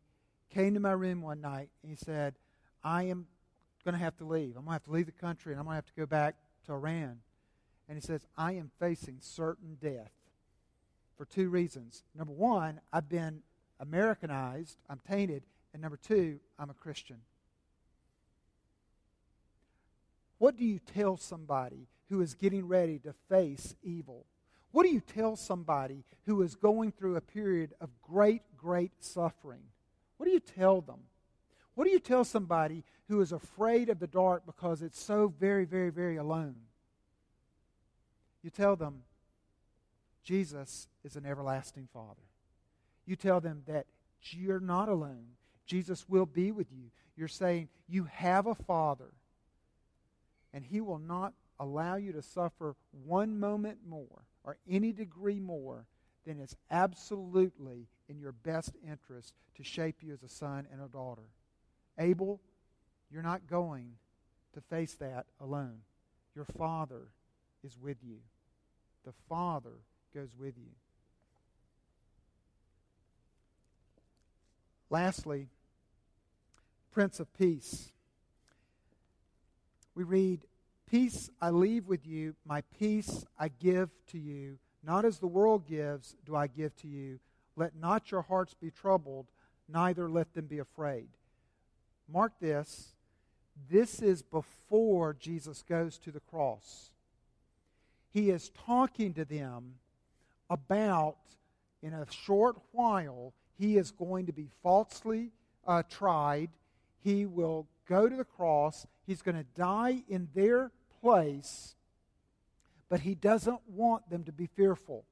came 0.54 0.74
to 0.74 0.80
my 0.80 0.92
room 0.92 1.22
one 1.22 1.42
night 1.42 1.70
and 1.84 1.90
he 1.90 1.98
said, 1.98 2.36
I 2.84 3.04
am 3.04 3.28
going 3.84 3.94
to 3.94 4.00
have 4.00 4.18
to 4.18 4.26
leave. 4.26 4.56
I'm 4.56 4.64
going 4.64 4.68
to 4.68 4.74
have 4.74 4.84
to 4.84 4.92
leave 4.92 5.06
the 5.06 5.12
country 5.12 5.54
and 5.54 5.60
I'm 5.60 5.66
going 5.66 5.74
to 5.74 5.78
have 5.78 5.86
to 5.86 6.00
go 6.00 6.06
back 6.06 6.36
to 6.66 6.74
Iran. 6.74 7.20
And 7.88 7.98
he 7.98 8.02
says, 8.02 8.26
I 8.38 8.54
am 8.54 8.72
facing 8.80 9.18
certain 9.20 9.78
death 9.82 10.12
for 11.18 11.26
two 11.26 11.50
reasons. 11.50 12.04
Number 12.16 12.34
one, 12.34 12.80
I've 12.94 13.10
been 13.10 13.42
Americanized, 13.80 14.78
I'm 14.90 15.00
tainted. 15.00 15.44
And 15.74 15.82
number 15.82 15.98
two, 15.98 16.40
I'm 16.60 16.70
a 16.70 16.74
Christian. 16.74 17.18
What 20.42 20.58
do 20.58 20.66
you 20.66 20.80
tell 20.80 21.18
somebody 21.18 21.88
who 22.10 22.20
is 22.20 22.34
getting 22.34 22.68
ready 22.68 22.98
to 22.98 23.14
face 23.30 23.76
evil? 23.84 24.26
What 24.72 24.82
do 24.82 24.90
you 24.90 25.00
tell 25.00 25.36
somebody 25.36 26.04
who 26.26 26.42
is 26.42 26.56
going 26.56 26.94
through 26.94 27.16
a 27.16 27.22
period 27.22 27.76
of 27.80 27.92
great, 28.02 28.42
great 28.58 28.92
suffering? 28.98 29.62
What 30.18 30.26
do 30.26 30.32
you 30.32 30.40
tell 30.40 30.82
them? 30.82 31.02
What 31.76 31.86
do 31.86 31.92
you 31.92 32.00
tell 32.00 32.24
somebody 32.24 32.84
who 33.08 33.22
is 33.22 33.32
afraid 33.32 33.90
of 33.90 34.00
the 34.00 34.08
dark 34.08 34.48
because 34.48 34.82
it's 34.82 35.00
so 35.00 35.32
very, 35.40 35.66
very, 35.66 35.92
very 35.92 36.18
alone? 36.18 36.56
You 38.42 38.50
tell 38.50 38.76
them, 38.76 39.04
Jesus 40.24 40.88
is 41.04 41.16
an 41.16 41.28
everlasting 41.28 41.88
Father. 41.94 42.24
You 43.06 43.16
tell 43.16 43.42
them 43.42 43.62
that 43.68 43.86
you're 44.32 44.60
not 44.60 44.90
alone. 44.90 45.36
Jesus 45.68 46.10
will 46.10 46.26
be 46.26 46.52
with 46.52 46.72
you. 46.72 46.90
You're 47.16 47.28
saying 47.28 47.70
you 47.88 48.06
have 48.06 48.48
a 48.48 48.56
Father, 48.56 49.14
and 50.54 50.64
He 50.64 50.82
will 50.82 51.00
not 51.00 51.34
allow 51.60 51.96
you 51.96 52.12
to 52.14 52.22
suffer 52.22 52.76
one 53.06 53.40
moment 53.40 53.80
more 53.88 54.26
or 54.44 54.58
any 54.70 54.92
degree 54.92 55.40
more 55.40 55.86
than 56.26 56.40
is 56.40 56.56
absolutely 56.70 57.88
in 58.10 58.20
your 58.20 58.32
best 58.32 58.76
interest 58.88 59.34
to 59.56 59.64
shape 59.64 59.98
you 60.02 60.14
as 60.14 60.24
a 60.24 60.30
son 60.30 60.68
and 60.72 60.82
a 60.82 60.88
daughter. 60.88 61.30
Abel, 61.98 62.40
you're 63.12 63.24
not 63.24 63.48
going 63.48 63.94
to 64.54 64.62
face 64.62 64.96
that 64.96 65.26
alone. 65.40 65.80
Your 66.36 66.46
Father 66.46 67.08
is 67.64 67.78
with 67.78 67.98
you. 68.04 68.18
The 69.06 69.14
Father 69.30 69.74
goes 70.14 70.30
with 70.38 70.58
you. 70.58 70.72
Lastly, 74.90 75.48
Prince 76.92 77.20
of 77.20 77.34
Peace. 77.38 77.92
We 80.02 80.06
read, 80.06 80.40
Peace 80.90 81.30
I 81.40 81.52
leave 81.52 81.88
with 81.88 82.08
you, 82.08 82.34
my 82.44 82.62
peace 82.80 83.24
I 83.38 83.50
give 83.50 83.92
to 84.08 84.18
you. 84.18 84.58
Not 84.84 85.06
as 85.06 85.20
the 85.20 85.28
world 85.28 85.68
gives, 85.68 86.16
do 86.26 86.36
I 86.36 86.48
give 86.48 86.76
to 86.78 86.88
you. 86.88 87.20
Let 87.56 87.76
not 87.76 88.10
your 88.10 88.24
hearts 88.24 88.56
be 88.56 88.72
troubled, 88.72 89.28
neither 89.70 90.10
let 90.10 90.34
them 90.34 90.48
be 90.48 90.58
afraid. 90.58 91.10
Mark 92.12 92.34
this. 92.42 92.96
This 93.70 94.02
is 94.02 94.24
before 94.24 95.14
Jesus 95.20 95.62
goes 95.70 96.00
to 96.00 96.10
the 96.10 96.20
cross. 96.20 96.90
He 98.10 98.32
is 98.32 98.50
talking 98.66 99.14
to 99.14 99.24
them 99.24 99.76
about, 100.50 101.18
in 101.84 101.94
a 101.94 102.08
short 102.10 102.56
while, 102.72 103.34
he 103.60 103.78
is 103.78 103.92
going 103.92 104.26
to 104.26 104.34
be 104.34 104.48
falsely 104.64 105.30
uh, 105.68 105.84
tried. 105.88 106.50
He 107.04 107.28
will 107.28 107.68
go 107.92 108.08
to 108.08 108.16
the 108.16 108.24
cross. 108.24 108.88
He's 109.06 109.22
going 109.22 109.36
to 109.36 109.46
die 109.56 110.04
in 110.08 110.30
their 110.34 110.72
place, 111.02 111.76
but 112.88 113.02
he 113.02 113.16
doesn't 113.16 113.60
want 113.68 114.10
them 114.10 114.24
to 114.24 114.32
be 114.32 114.48
fearful. 114.48 115.04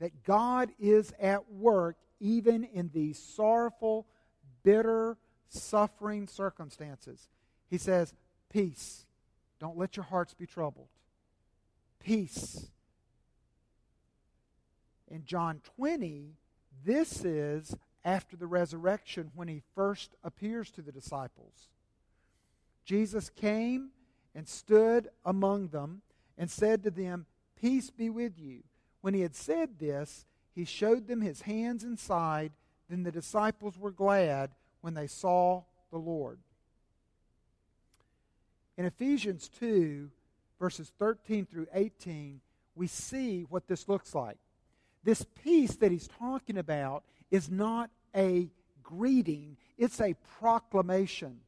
That 0.00 0.24
God 0.24 0.70
is 0.80 1.12
at 1.20 1.52
work 1.52 1.96
even 2.20 2.64
in 2.64 2.90
these 2.94 3.18
sorrowful, 3.18 4.06
bitter, 4.62 5.18
suffering 5.48 6.26
circumstances. 6.26 7.28
He 7.68 7.78
says, 7.78 8.14
Peace. 8.50 9.04
Don't 9.60 9.76
let 9.76 9.96
your 9.96 10.04
hearts 10.04 10.34
be 10.34 10.46
troubled. 10.46 10.88
Peace 12.00 12.66
in 15.08 15.24
John 15.24 15.60
20, 15.76 16.34
this 16.84 17.24
is 17.24 17.76
after 18.04 18.36
the 18.36 18.46
resurrection 18.46 19.30
when 19.34 19.48
he 19.48 19.62
first 19.74 20.14
appears 20.24 20.70
to 20.72 20.82
the 20.82 20.92
disciples. 20.92 21.68
Jesus 22.84 23.30
came 23.30 23.90
and 24.34 24.48
stood 24.48 25.08
among 25.24 25.68
them 25.68 26.02
and 26.36 26.50
said 26.50 26.82
to 26.82 26.90
them, 26.90 27.26
Peace 27.60 27.90
be 27.90 28.10
with 28.10 28.38
you. 28.38 28.62
When 29.00 29.14
he 29.14 29.20
had 29.20 29.34
said 29.34 29.78
this, 29.78 30.26
he 30.54 30.64
showed 30.64 31.06
them 31.06 31.20
his 31.20 31.42
hands 31.42 31.84
and 31.84 31.98
side. 31.98 32.52
Then 32.88 33.02
the 33.02 33.12
disciples 33.12 33.78
were 33.78 33.90
glad 33.90 34.50
when 34.80 34.94
they 34.94 35.06
saw 35.06 35.62
the 35.90 35.98
Lord. 35.98 36.38
In 38.76 38.84
Ephesians 38.84 39.48
2, 39.60 40.10
verses 40.58 40.92
13 40.98 41.46
through 41.46 41.66
18, 41.72 42.40
we 42.74 42.86
see 42.86 43.42
what 43.48 43.68
this 43.68 43.88
looks 43.88 44.14
like. 44.14 44.36
This 45.04 45.24
peace 45.42 45.76
that 45.76 45.92
he's 45.92 46.08
talking 46.08 46.58
about 46.58 47.04
is 47.30 47.50
not 47.50 47.90
a 48.16 48.48
greeting, 48.82 49.56
it's 49.78 50.00
a 50.00 50.14
proclamation. 50.38 51.40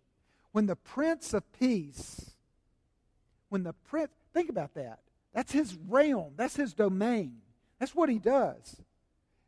When 0.56 0.64
the 0.64 0.74
Prince 0.74 1.34
of 1.34 1.42
Peace, 1.52 2.30
when 3.50 3.62
the 3.62 3.74
Prince, 3.74 4.10
think 4.32 4.48
about 4.48 4.72
that. 4.72 5.00
That's 5.34 5.52
his 5.52 5.76
realm, 5.86 6.32
that's 6.38 6.56
his 6.56 6.72
domain. 6.72 7.42
That's 7.78 7.94
what 7.94 8.08
he 8.08 8.18
does. 8.18 8.80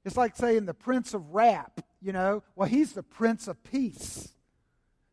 It's 0.04 0.18
like 0.18 0.36
saying 0.36 0.66
the 0.66 0.74
Prince 0.74 1.14
of 1.14 1.30
Rap, 1.32 1.80
you 2.02 2.12
know? 2.12 2.42
Well, 2.54 2.68
he's 2.68 2.92
the 2.92 3.02
Prince 3.02 3.48
of 3.48 3.64
Peace. 3.64 4.34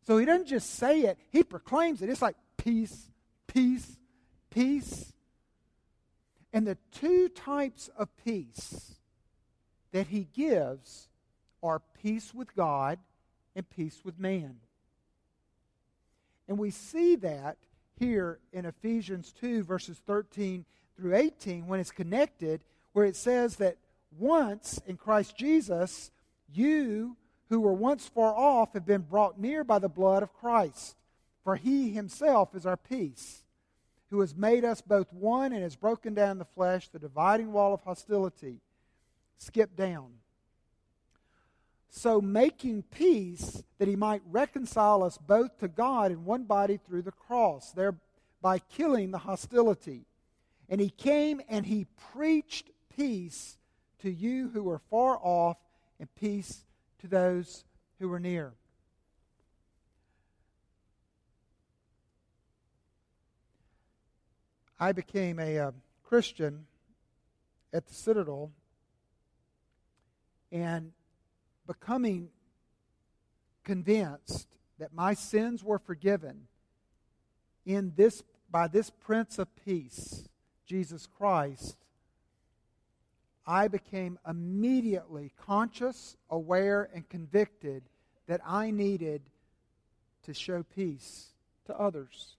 So 0.06 0.18
he 0.18 0.26
doesn't 0.26 0.48
just 0.48 0.74
say 0.74 1.00
it, 1.00 1.16
he 1.32 1.42
proclaims 1.42 2.02
it. 2.02 2.10
It's 2.10 2.20
like 2.20 2.36
peace, 2.58 3.10
peace, 3.46 3.96
peace. 4.50 5.14
And 6.52 6.66
the 6.66 6.76
two 6.92 7.30
types 7.30 7.88
of 7.96 8.14
peace 8.22 8.96
that 9.92 10.08
he 10.08 10.28
gives 10.34 11.08
are 11.62 11.80
peace 12.02 12.34
with 12.34 12.54
God 12.54 12.98
and 13.54 13.66
peace 13.70 14.02
with 14.04 14.20
man. 14.20 14.56
And 16.48 16.58
we 16.58 16.70
see 16.70 17.16
that 17.16 17.56
here 17.98 18.38
in 18.52 18.66
Ephesians 18.66 19.32
2, 19.40 19.64
verses 19.64 20.00
13 20.06 20.64
through 20.96 21.16
18, 21.16 21.66
when 21.66 21.80
it's 21.80 21.90
connected, 21.90 22.62
where 22.92 23.04
it 23.04 23.16
says 23.16 23.56
that 23.56 23.76
once 24.18 24.80
in 24.86 24.96
Christ 24.96 25.36
Jesus, 25.36 26.10
you 26.52 27.16
who 27.48 27.60
were 27.60 27.72
once 27.72 28.08
far 28.08 28.34
off 28.34 28.72
have 28.74 28.86
been 28.86 29.02
brought 29.02 29.38
near 29.38 29.64
by 29.64 29.78
the 29.78 29.88
blood 29.88 30.22
of 30.22 30.32
Christ. 30.32 30.96
For 31.44 31.56
he 31.56 31.90
himself 31.90 32.54
is 32.54 32.66
our 32.66 32.76
peace 32.76 33.44
who 34.10 34.20
has 34.20 34.36
made 34.36 34.64
us 34.64 34.80
both 34.80 35.12
one 35.12 35.52
and 35.52 35.62
has 35.62 35.76
broken 35.76 36.14
down 36.14 36.38
the 36.38 36.44
flesh, 36.44 36.88
the 36.88 36.98
dividing 36.98 37.52
wall 37.52 37.74
of 37.74 37.82
hostility. 37.82 38.60
Skip 39.38 39.76
down. 39.76 40.10
So, 41.98 42.20
making 42.20 42.82
peace 42.82 43.64
that 43.78 43.88
he 43.88 43.96
might 43.96 44.20
reconcile 44.30 45.02
us 45.02 45.16
both 45.16 45.58
to 45.60 45.66
God 45.66 46.12
in 46.12 46.26
one 46.26 46.44
body 46.44 46.76
through 46.76 47.00
the 47.00 47.10
cross, 47.10 47.72
thereby 47.72 48.58
killing 48.68 49.12
the 49.12 49.18
hostility. 49.18 50.04
And 50.68 50.78
he 50.78 50.90
came 50.90 51.40
and 51.48 51.64
he 51.64 51.86
preached 52.12 52.68
peace 52.94 53.56
to 54.00 54.10
you 54.10 54.50
who 54.50 54.62
were 54.62 54.82
far 54.90 55.18
off 55.22 55.56
and 55.98 56.14
peace 56.16 56.66
to 56.98 57.08
those 57.08 57.64
who 57.98 58.10
were 58.10 58.20
near. 58.20 58.52
I 64.78 64.92
became 64.92 65.38
a 65.38 65.58
uh, 65.58 65.70
Christian 66.04 66.66
at 67.72 67.86
the 67.86 67.94
Citadel 67.94 68.52
and 70.52 70.92
becoming 71.66 72.28
convinced 73.64 74.48
that 74.78 74.94
my 74.94 75.14
sins 75.14 75.64
were 75.64 75.78
forgiven 75.78 76.46
in 77.64 77.92
this 77.96 78.22
by 78.50 78.68
this 78.68 78.90
Prince 78.90 79.38
of 79.38 79.48
Peace, 79.64 80.28
Jesus 80.66 81.06
Christ, 81.06 81.76
I 83.46 83.68
became 83.68 84.18
immediately 84.28 85.32
conscious, 85.36 86.16
aware, 86.30 86.88
and 86.94 87.08
convicted 87.08 87.82
that 88.26 88.40
I 88.44 88.70
needed 88.70 89.22
to 90.24 90.34
show 90.34 90.64
peace 90.74 91.28
to 91.66 91.78
others. 91.78 92.36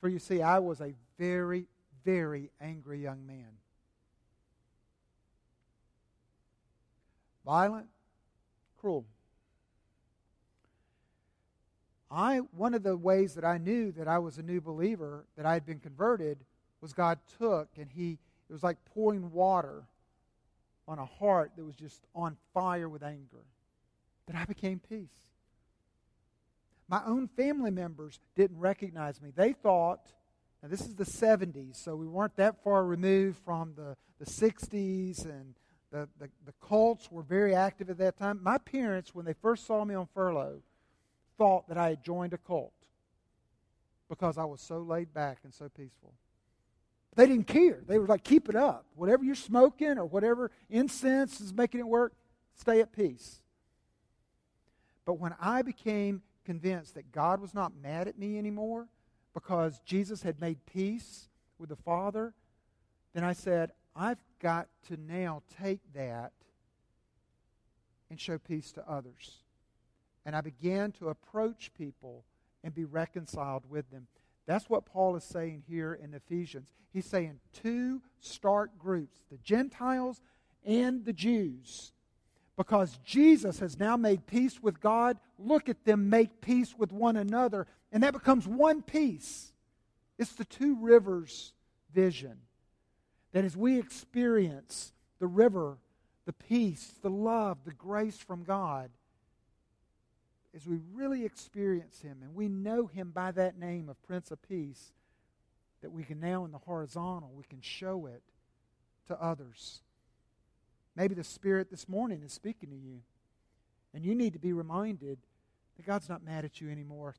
For 0.00 0.08
you 0.08 0.18
see, 0.18 0.40
I 0.40 0.58
was 0.58 0.80
a 0.80 0.94
very, 1.18 1.66
very 2.04 2.50
angry 2.60 3.02
young 3.02 3.26
man. 3.26 3.58
Violent, 7.44 7.88
I 12.10 12.38
one 12.56 12.74
of 12.74 12.82
the 12.82 12.96
ways 12.96 13.34
that 13.34 13.44
I 13.44 13.58
knew 13.58 13.92
that 13.92 14.08
I 14.08 14.18
was 14.18 14.38
a 14.38 14.42
new 14.42 14.60
believer, 14.60 15.24
that 15.36 15.44
I 15.46 15.52
had 15.52 15.66
been 15.66 15.78
converted, 15.78 16.38
was 16.80 16.92
God 16.92 17.18
took 17.38 17.68
and 17.76 17.88
he 17.90 18.18
it 18.48 18.52
was 18.52 18.62
like 18.62 18.78
pouring 18.94 19.30
water 19.30 19.84
on 20.86 20.98
a 20.98 21.04
heart 21.04 21.52
that 21.56 21.64
was 21.64 21.76
just 21.76 22.00
on 22.14 22.36
fire 22.54 22.88
with 22.88 23.02
anger. 23.02 23.44
That 24.26 24.36
I 24.36 24.44
became 24.46 24.80
peace. 24.80 25.28
My 26.88 27.02
own 27.04 27.28
family 27.28 27.70
members 27.70 28.18
didn't 28.34 28.58
recognize 28.58 29.20
me. 29.20 29.30
They 29.34 29.52
thought, 29.52 30.00
now 30.62 30.70
this 30.70 30.80
is 30.80 30.94
the 30.94 31.04
70s, 31.04 31.76
so 31.76 31.94
we 31.94 32.06
weren't 32.06 32.36
that 32.36 32.64
far 32.64 32.84
removed 32.84 33.38
from 33.44 33.74
the, 33.76 33.96
the 34.18 34.24
60s, 34.24 35.24
and 35.26 35.54
the, 35.90 36.08
the, 36.18 36.28
the 36.44 36.52
cults 36.60 37.10
were 37.10 37.22
very 37.22 37.54
active 37.54 37.90
at 37.90 37.98
that 37.98 38.18
time. 38.18 38.40
My 38.42 38.58
parents, 38.58 39.14
when 39.14 39.24
they 39.24 39.32
first 39.32 39.66
saw 39.66 39.84
me 39.84 39.94
on 39.94 40.06
furlough, 40.14 40.60
thought 41.36 41.68
that 41.68 41.78
I 41.78 41.90
had 41.90 42.04
joined 42.04 42.32
a 42.32 42.38
cult 42.38 42.72
because 44.08 44.38
I 44.38 44.44
was 44.44 44.60
so 44.60 44.78
laid 44.78 45.12
back 45.14 45.38
and 45.44 45.54
so 45.54 45.68
peaceful. 45.68 46.12
They 47.14 47.26
didn't 47.26 47.46
care. 47.46 47.80
They 47.86 47.98
were 47.98 48.06
like, 48.06 48.22
keep 48.22 48.48
it 48.48 48.56
up. 48.56 48.86
Whatever 48.94 49.24
you're 49.24 49.34
smoking 49.34 49.98
or 49.98 50.04
whatever 50.04 50.50
incense 50.68 51.40
is 51.40 51.52
making 51.52 51.80
it 51.80 51.86
work, 51.86 52.12
stay 52.54 52.80
at 52.80 52.92
peace. 52.92 53.40
But 55.04 55.14
when 55.14 55.34
I 55.40 55.62
became 55.62 56.22
convinced 56.44 56.94
that 56.94 57.12
God 57.12 57.40
was 57.40 57.54
not 57.54 57.72
mad 57.82 58.08
at 58.08 58.18
me 58.18 58.38
anymore 58.38 58.88
because 59.34 59.80
Jesus 59.84 60.22
had 60.22 60.40
made 60.40 60.64
peace 60.66 61.28
with 61.58 61.70
the 61.70 61.76
Father, 61.76 62.34
then 63.14 63.24
I 63.24 63.32
said, 63.32 63.72
I've 63.98 64.22
got 64.40 64.68
to 64.86 64.96
now 64.96 65.42
take 65.60 65.80
that 65.94 66.32
and 68.10 68.20
show 68.20 68.38
peace 68.38 68.70
to 68.72 68.88
others. 68.88 69.38
And 70.24 70.36
I 70.36 70.40
began 70.40 70.92
to 70.92 71.08
approach 71.08 71.72
people 71.76 72.24
and 72.62 72.72
be 72.72 72.84
reconciled 72.84 73.64
with 73.68 73.90
them. 73.90 74.06
That's 74.46 74.70
what 74.70 74.86
Paul 74.86 75.16
is 75.16 75.24
saying 75.24 75.64
here 75.68 75.94
in 75.94 76.14
Ephesians. 76.14 76.72
He's 76.92 77.06
saying 77.06 77.40
two 77.52 78.00
stark 78.20 78.78
groups 78.78 79.18
the 79.30 79.38
Gentiles 79.38 80.22
and 80.64 81.04
the 81.04 81.12
Jews 81.12 81.92
because 82.56 82.98
Jesus 83.04 83.60
has 83.60 83.78
now 83.78 83.96
made 83.96 84.26
peace 84.26 84.62
with 84.62 84.80
God, 84.80 85.18
look 85.38 85.68
at 85.68 85.84
them 85.84 86.08
make 86.08 86.40
peace 86.40 86.74
with 86.76 86.92
one 86.92 87.16
another. 87.16 87.66
And 87.92 88.02
that 88.02 88.12
becomes 88.12 88.46
one 88.46 88.82
peace. 88.82 89.52
It's 90.18 90.32
the 90.32 90.44
two 90.44 90.76
rivers 90.80 91.52
vision. 91.92 92.38
That 93.32 93.44
as 93.44 93.56
we 93.56 93.78
experience 93.78 94.92
the 95.18 95.26
river, 95.26 95.78
the 96.24 96.32
peace, 96.32 96.94
the 97.02 97.10
love, 97.10 97.58
the 97.64 97.72
grace 97.72 98.18
from 98.18 98.44
God, 98.44 98.90
as 100.54 100.66
we 100.66 100.78
really 100.92 101.24
experience 101.24 102.00
Him 102.00 102.18
and 102.22 102.34
we 102.34 102.48
know 102.48 102.86
Him 102.86 103.10
by 103.14 103.30
that 103.32 103.58
name 103.58 103.88
of 103.88 104.00
Prince 104.02 104.30
of 104.30 104.40
Peace, 104.42 104.92
that 105.82 105.92
we 105.92 106.02
can 106.02 106.20
now 106.20 106.44
in 106.44 106.52
the 106.52 106.58
horizontal, 106.58 107.30
we 107.34 107.44
can 107.44 107.60
show 107.60 108.06
it 108.06 108.22
to 109.06 109.22
others. 109.22 109.82
Maybe 110.96 111.14
the 111.14 111.24
Spirit 111.24 111.70
this 111.70 111.88
morning 111.88 112.22
is 112.24 112.32
speaking 112.32 112.70
to 112.70 112.76
you. 112.76 113.00
And 113.94 114.04
you 114.04 114.14
need 114.14 114.32
to 114.32 114.38
be 114.38 114.52
reminded 114.52 115.18
that 115.76 115.86
God's 115.86 116.08
not 116.08 116.24
mad 116.24 116.44
at 116.44 116.60
you 116.60 116.70
anymore 116.70 117.14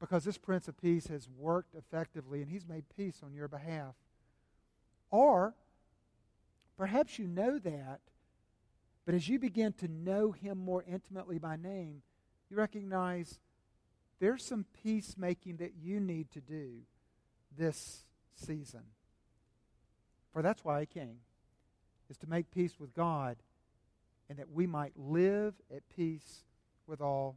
because 0.00 0.24
this 0.24 0.38
Prince 0.38 0.68
of 0.68 0.80
Peace 0.80 1.06
has 1.08 1.28
worked 1.38 1.74
effectively 1.74 2.40
and 2.40 2.50
He's 2.50 2.66
made 2.66 2.84
peace 2.96 3.20
on 3.22 3.34
your 3.34 3.46
behalf. 3.46 3.94
Or 5.10 5.54
perhaps 6.76 7.18
you 7.18 7.26
know 7.26 7.58
that, 7.58 8.00
but 9.04 9.14
as 9.14 9.28
you 9.28 9.38
begin 9.38 9.72
to 9.74 9.88
know 9.88 10.32
Him 10.32 10.58
more 10.58 10.84
intimately 10.90 11.38
by 11.38 11.56
name, 11.56 12.02
you 12.48 12.56
recognize 12.56 13.38
there's 14.20 14.44
some 14.44 14.66
peacemaking 14.82 15.56
that 15.56 15.72
you 15.82 15.98
need 15.98 16.30
to 16.32 16.40
do 16.40 16.82
this 17.56 18.04
season. 18.34 18.82
For 20.32 20.42
that's 20.42 20.64
why 20.64 20.80
He 20.80 20.86
came 20.86 21.18
is 22.08 22.16
to 22.18 22.28
make 22.28 22.50
peace 22.50 22.78
with 22.78 22.94
God 22.94 23.36
and 24.28 24.38
that 24.38 24.50
we 24.50 24.66
might 24.66 24.92
live 24.96 25.54
at 25.74 25.82
peace 25.96 26.44
with 26.86 27.00
all 27.00 27.36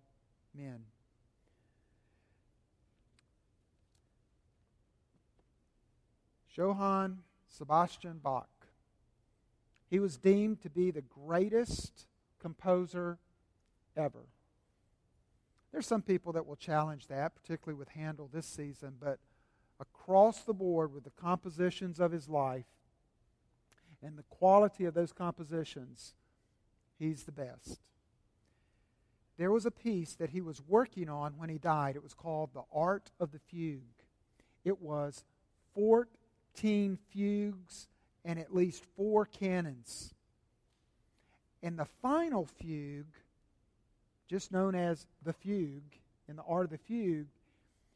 men. 0.55 0.79
Johann 6.55 7.19
Sebastian 7.57 8.19
Bach. 8.23 8.49
He 9.89 9.99
was 9.99 10.17
deemed 10.17 10.61
to 10.61 10.69
be 10.69 10.91
the 10.91 11.01
greatest 11.03 12.07
composer 12.39 13.19
ever. 13.95 14.25
There's 15.71 15.87
some 15.87 16.01
people 16.01 16.33
that 16.33 16.45
will 16.45 16.55
challenge 16.55 17.07
that, 17.07 17.35
particularly 17.35 17.77
with 17.77 17.89
Handel 17.89 18.29
this 18.31 18.45
season, 18.45 18.95
but 18.99 19.19
across 19.79 20.41
the 20.41 20.53
board 20.53 20.93
with 20.93 21.03
the 21.03 21.11
compositions 21.11 21.99
of 21.99 22.11
his 22.11 22.27
life, 22.27 22.65
and 24.01 24.17
the 24.17 24.23
quality 24.23 24.85
of 24.85 24.93
those 24.93 25.13
compositions, 25.13 26.13
he's 26.99 27.23
the 27.23 27.31
best. 27.31 27.79
There 29.37 29.51
was 29.51 29.65
a 29.65 29.71
piece 29.71 30.13
that 30.15 30.31
he 30.31 30.41
was 30.41 30.61
working 30.61 31.09
on 31.09 31.37
when 31.37 31.49
he 31.49 31.57
died. 31.57 31.95
It 31.95 32.03
was 32.03 32.13
called 32.13 32.49
The 32.53 32.63
Art 32.71 33.11
of 33.19 33.31
the 33.31 33.39
Fugue. 33.39 33.81
It 34.63 34.81
was 34.81 35.23
14 35.73 36.05
fugues 36.53 37.87
and 38.25 38.39
at 38.39 38.53
least 38.53 38.83
four 38.95 39.25
canons. 39.25 40.13
And 41.61 41.77
the 41.77 41.85
final 41.85 42.45
fugue, 42.45 43.15
just 44.29 44.51
known 44.51 44.75
as 44.75 45.05
the 45.23 45.33
fugue, 45.33 45.83
in 46.27 46.35
the 46.35 46.43
art 46.43 46.65
of 46.65 46.71
the 46.71 46.77
fugue, 46.77 47.27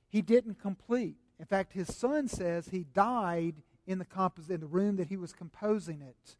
he 0.09 0.21
didn't 0.21 0.61
complete. 0.61 1.15
In 1.39 1.45
fact, 1.45 1.73
his 1.73 1.95
son 1.95 2.27
says 2.27 2.69
he 2.69 2.85
died 2.93 3.55
in 3.85 3.99
the, 3.99 4.05
compos- 4.05 4.49
in 4.49 4.59
the 4.59 4.67
room 4.67 4.97
that 4.97 5.07
he 5.07 5.17
was 5.17 5.33
composing 5.33 6.01
it. 6.01 6.35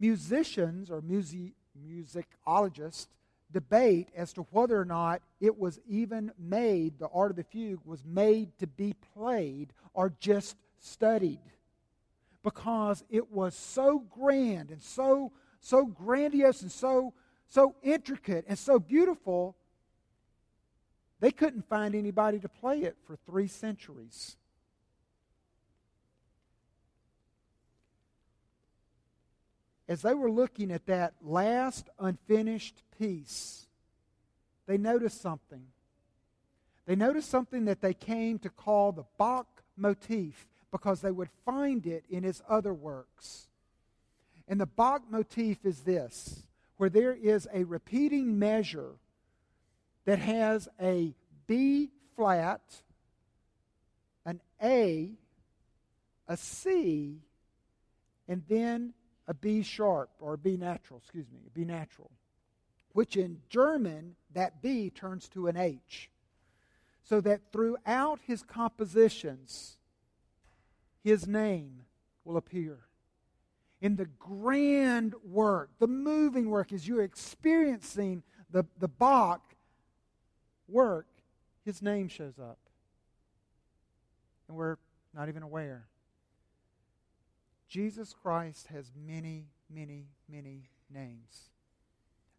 Musicians 0.00 0.90
or 0.90 1.00
music- 1.00 1.54
musicologists 1.86 3.08
debate 3.52 4.08
as 4.14 4.32
to 4.34 4.42
whether 4.50 4.78
or 4.78 4.84
not 4.84 5.22
it 5.40 5.58
was 5.58 5.80
even 5.88 6.32
made, 6.38 6.98
the 6.98 7.08
art 7.08 7.30
of 7.30 7.36
the 7.36 7.44
fugue 7.44 7.80
was 7.84 8.04
made 8.04 8.56
to 8.58 8.66
be 8.66 8.94
played 9.14 9.72
or 9.94 10.12
just 10.20 10.56
studied. 10.78 11.40
Because 12.42 13.04
it 13.10 13.30
was 13.30 13.54
so 13.54 14.04
grand 14.10 14.70
and 14.70 14.80
so, 14.82 15.32
so 15.60 15.86
grandiose 15.86 16.62
and 16.62 16.72
so, 16.72 17.14
so 17.48 17.74
intricate 17.82 18.44
and 18.48 18.58
so 18.58 18.78
beautiful, 18.78 19.56
they 21.20 21.30
couldn't 21.30 21.68
find 21.68 21.94
anybody 21.94 22.38
to 22.38 22.48
play 22.48 22.82
it 22.82 22.96
for 23.06 23.16
three 23.16 23.48
centuries. 23.48 24.36
As 29.88 30.02
they 30.02 30.14
were 30.14 30.30
looking 30.30 30.70
at 30.70 30.86
that 30.86 31.14
last 31.22 31.88
unfinished 31.98 32.82
piece, 32.98 33.66
they 34.66 34.76
noticed 34.76 35.20
something. 35.20 35.64
They 36.86 36.94
noticed 36.94 37.30
something 37.30 37.64
that 37.64 37.80
they 37.80 37.94
came 37.94 38.38
to 38.40 38.50
call 38.50 38.92
the 38.92 39.04
Bach 39.16 39.46
motif 39.76 40.46
because 40.70 41.00
they 41.00 41.10
would 41.10 41.30
find 41.46 41.86
it 41.86 42.04
in 42.10 42.22
his 42.22 42.42
other 42.48 42.74
works. 42.74 43.48
And 44.46 44.60
the 44.60 44.66
Bach 44.66 45.02
motif 45.10 45.64
is 45.64 45.80
this 45.80 46.42
where 46.76 46.90
there 46.90 47.14
is 47.14 47.48
a 47.52 47.64
repeating 47.64 48.38
measure 48.38 48.92
that 50.04 50.18
has 50.18 50.68
a 50.80 51.14
B 51.46 51.90
flat, 52.14 52.62
an 54.24 54.40
A, 54.62 55.10
a 56.28 56.36
C, 56.36 57.16
and 58.28 58.42
then 58.48 58.92
a 59.28 59.34
B 59.34 59.62
sharp 59.62 60.10
or 60.18 60.34
a 60.34 60.38
B 60.38 60.56
natural, 60.56 60.98
excuse 60.98 61.26
me, 61.30 61.38
a 61.46 61.50
B 61.50 61.64
natural, 61.64 62.10
which 62.92 63.16
in 63.16 63.42
German, 63.48 64.16
that 64.32 64.62
B 64.62 64.90
turns 64.90 65.28
to 65.28 65.46
an 65.46 65.56
H. 65.56 66.10
So 67.04 67.20
that 67.20 67.52
throughout 67.52 68.20
his 68.26 68.42
compositions, 68.42 69.76
his 71.04 71.28
name 71.28 71.82
will 72.24 72.36
appear. 72.36 72.80
In 73.80 73.96
the 73.96 74.06
grand 74.06 75.14
work, 75.22 75.70
the 75.78 75.86
moving 75.86 76.50
work, 76.50 76.72
as 76.72 76.88
you're 76.88 77.02
experiencing 77.02 78.22
the, 78.50 78.64
the 78.78 78.88
Bach 78.88 79.54
work, 80.66 81.06
his 81.64 81.80
name 81.82 82.08
shows 82.08 82.38
up. 82.38 82.58
and 84.48 84.56
we're 84.56 84.76
not 85.14 85.28
even 85.28 85.42
aware. 85.42 85.86
Jesus 87.68 88.14
Christ 88.14 88.68
has 88.68 88.90
many, 88.96 89.48
many, 89.68 90.06
many 90.28 90.70
names. 90.92 91.50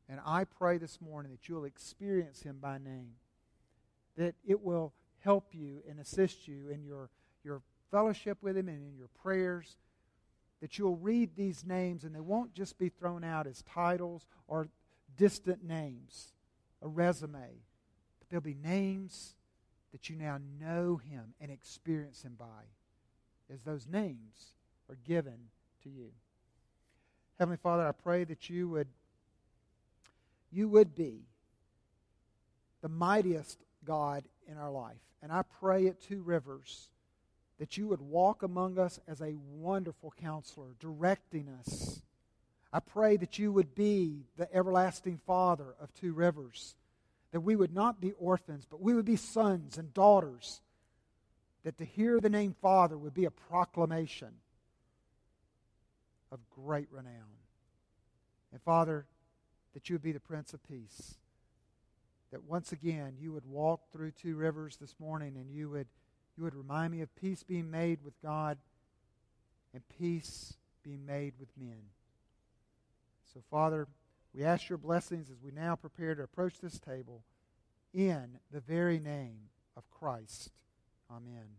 And 0.09 0.19
I 0.25 0.43
pray 0.43 0.80
this 0.80 0.99
morning 0.99 1.32
that 1.32 1.47
you'll 1.47 1.65
experience 1.65 2.41
him 2.41 2.57
by 2.59 2.80
name, 2.80 3.13
that 4.17 4.34
it 4.45 4.61
will 4.61 4.93
help 5.19 5.49
you 5.53 5.84
and 5.88 5.99
assist 5.99 6.47
you 6.47 6.69
in 6.69 6.84
your, 6.84 7.11
your 7.43 7.61
fellowship 7.91 8.39
with 8.41 8.57
him 8.57 8.67
and 8.67 8.84
in 8.84 8.97
your 8.97 9.09
prayers, 9.21 9.77
that 10.61 10.80
you'll 10.80 10.97
read 10.97 11.36
these 11.36 11.63
names 11.63 12.03
and 12.03 12.15
they 12.15 12.19
won't 12.19 12.55
just 12.55 12.80
be 12.80 12.89
thrown 12.89 13.23
out 13.23 13.45
as 13.45 13.61
titles 13.61 14.25
or 14.47 14.67
distant 15.15 15.63
names, 15.63 16.34
a 16.82 16.88
resume, 16.88 17.61
but 18.17 18.30
they'll 18.30 18.41
be 18.41 18.55
names 18.55 19.36
that 19.91 20.09
you 20.09 20.15
now 20.15 20.39
know 20.59 20.97
him 20.97 21.36
and 21.39 21.51
experience 21.51 22.23
him 22.23 22.36
by 22.38 22.65
as 23.53 23.61
those 23.61 23.88
names 23.88 24.53
are 24.89 24.97
given 25.07 25.37
to 25.83 25.89
you. 25.89 26.09
Heavenly 27.37 27.57
Father, 27.61 27.87
I 27.87 27.91
pray 27.91 28.23
that 28.25 28.49
you 28.49 28.67
would 28.69 28.87
you 30.51 30.67
would 30.67 30.95
be 30.95 31.19
the 32.81 32.89
mightiest 32.89 33.59
God 33.85 34.23
in 34.47 34.57
our 34.57 34.71
life. 34.71 34.97
And 35.21 35.31
I 35.31 35.43
pray 35.59 35.87
at 35.87 36.01
Two 36.01 36.21
Rivers 36.21 36.89
that 37.59 37.77
you 37.77 37.87
would 37.87 38.01
walk 38.01 38.41
among 38.41 38.79
us 38.79 38.99
as 39.07 39.21
a 39.21 39.35
wonderful 39.57 40.13
counselor, 40.21 40.67
directing 40.79 41.49
us. 41.59 42.01
I 42.71 42.79
pray 42.79 43.17
that 43.17 43.37
you 43.37 43.51
would 43.51 43.75
be 43.75 44.23
the 44.37 44.53
everlasting 44.55 45.19
Father 45.27 45.75
of 45.79 45.93
Two 45.93 46.13
Rivers, 46.13 46.75
that 47.31 47.41
we 47.41 47.55
would 47.55 47.73
not 47.73 47.99
be 47.99 48.13
orphans, 48.13 48.65
but 48.69 48.81
we 48.81 48.93
would 48.93 49.05
be 49.05 49.17
sons 49.17 49.77
and 49.77 49.93
daughters, 49.93 50.61
that 51.63 51.77
to 51.77 51.85
hear 51.85 52.19
the 52.19 52.29
name 52.29 52.55
Father 52.61 52.97
would 52.97 53.13
be 53.13 53.25
a 53.25 53.31
proclamation 53.31 54.29
of 56.32 56.39
great 56.49 56.88
renown. 56.91 57.39
And 58.51 58.61
Father, 58.61 59.05
that 59.73 59.89
you 59.89 59.95
would 59.95 60.01
be 60.01 60.11
the 60.11 60.19
Prince 60.19 60.53
of 60.53 60.63
Peace. 60.63 61.15
That 62.32 62.43
once 62.43 62.71
again 62.71 63.15
you 63.19 63.34
would 63.34 63.45
walk 63.45 63.82
through 63.91 64.11
two 64.11 64.36
rivers 64.36 64.77
this 64.77 64.95
morning 64.99 65.36
and 65.36 65.49
you 65.49 65.69
would, 65.69 65.88
you 66.38 66.43
would 66.43 66.55
remind 66.55 66.91
me 66.91 67.01
of 67.01 67.15
peace 67.15 67.43
being 67.43 67.69
made 67.71 67.99
with 68.03 68.19
God 68.21 68.57
and 69.73 69.84
peace 69.97 70.53
being 70.84 71.05
made 71.05 71.34
with 71.39 71.49
men. 71.57 71.82
So, 73.34 73.41
Father, 73.49 73.88
we 74.34 74.43
ask 74.43 74.69
your 74.69 74.77
blessings 74.77 75.30
as 75.30 75.41
we 75.43 75.51
now 75.51 75.75
prepare 75.75 76.15
to 76.15 76.23
approach 76.23 76.59
this 76.59 76.80
table 76.80 77.23
in 77.93 78.39
the 78.51 78.59
very 78.59 78.99
name 78.99 79.49
of 79.75 79.89
Christ. 79.89 80.51
Amen. 81.11 81.57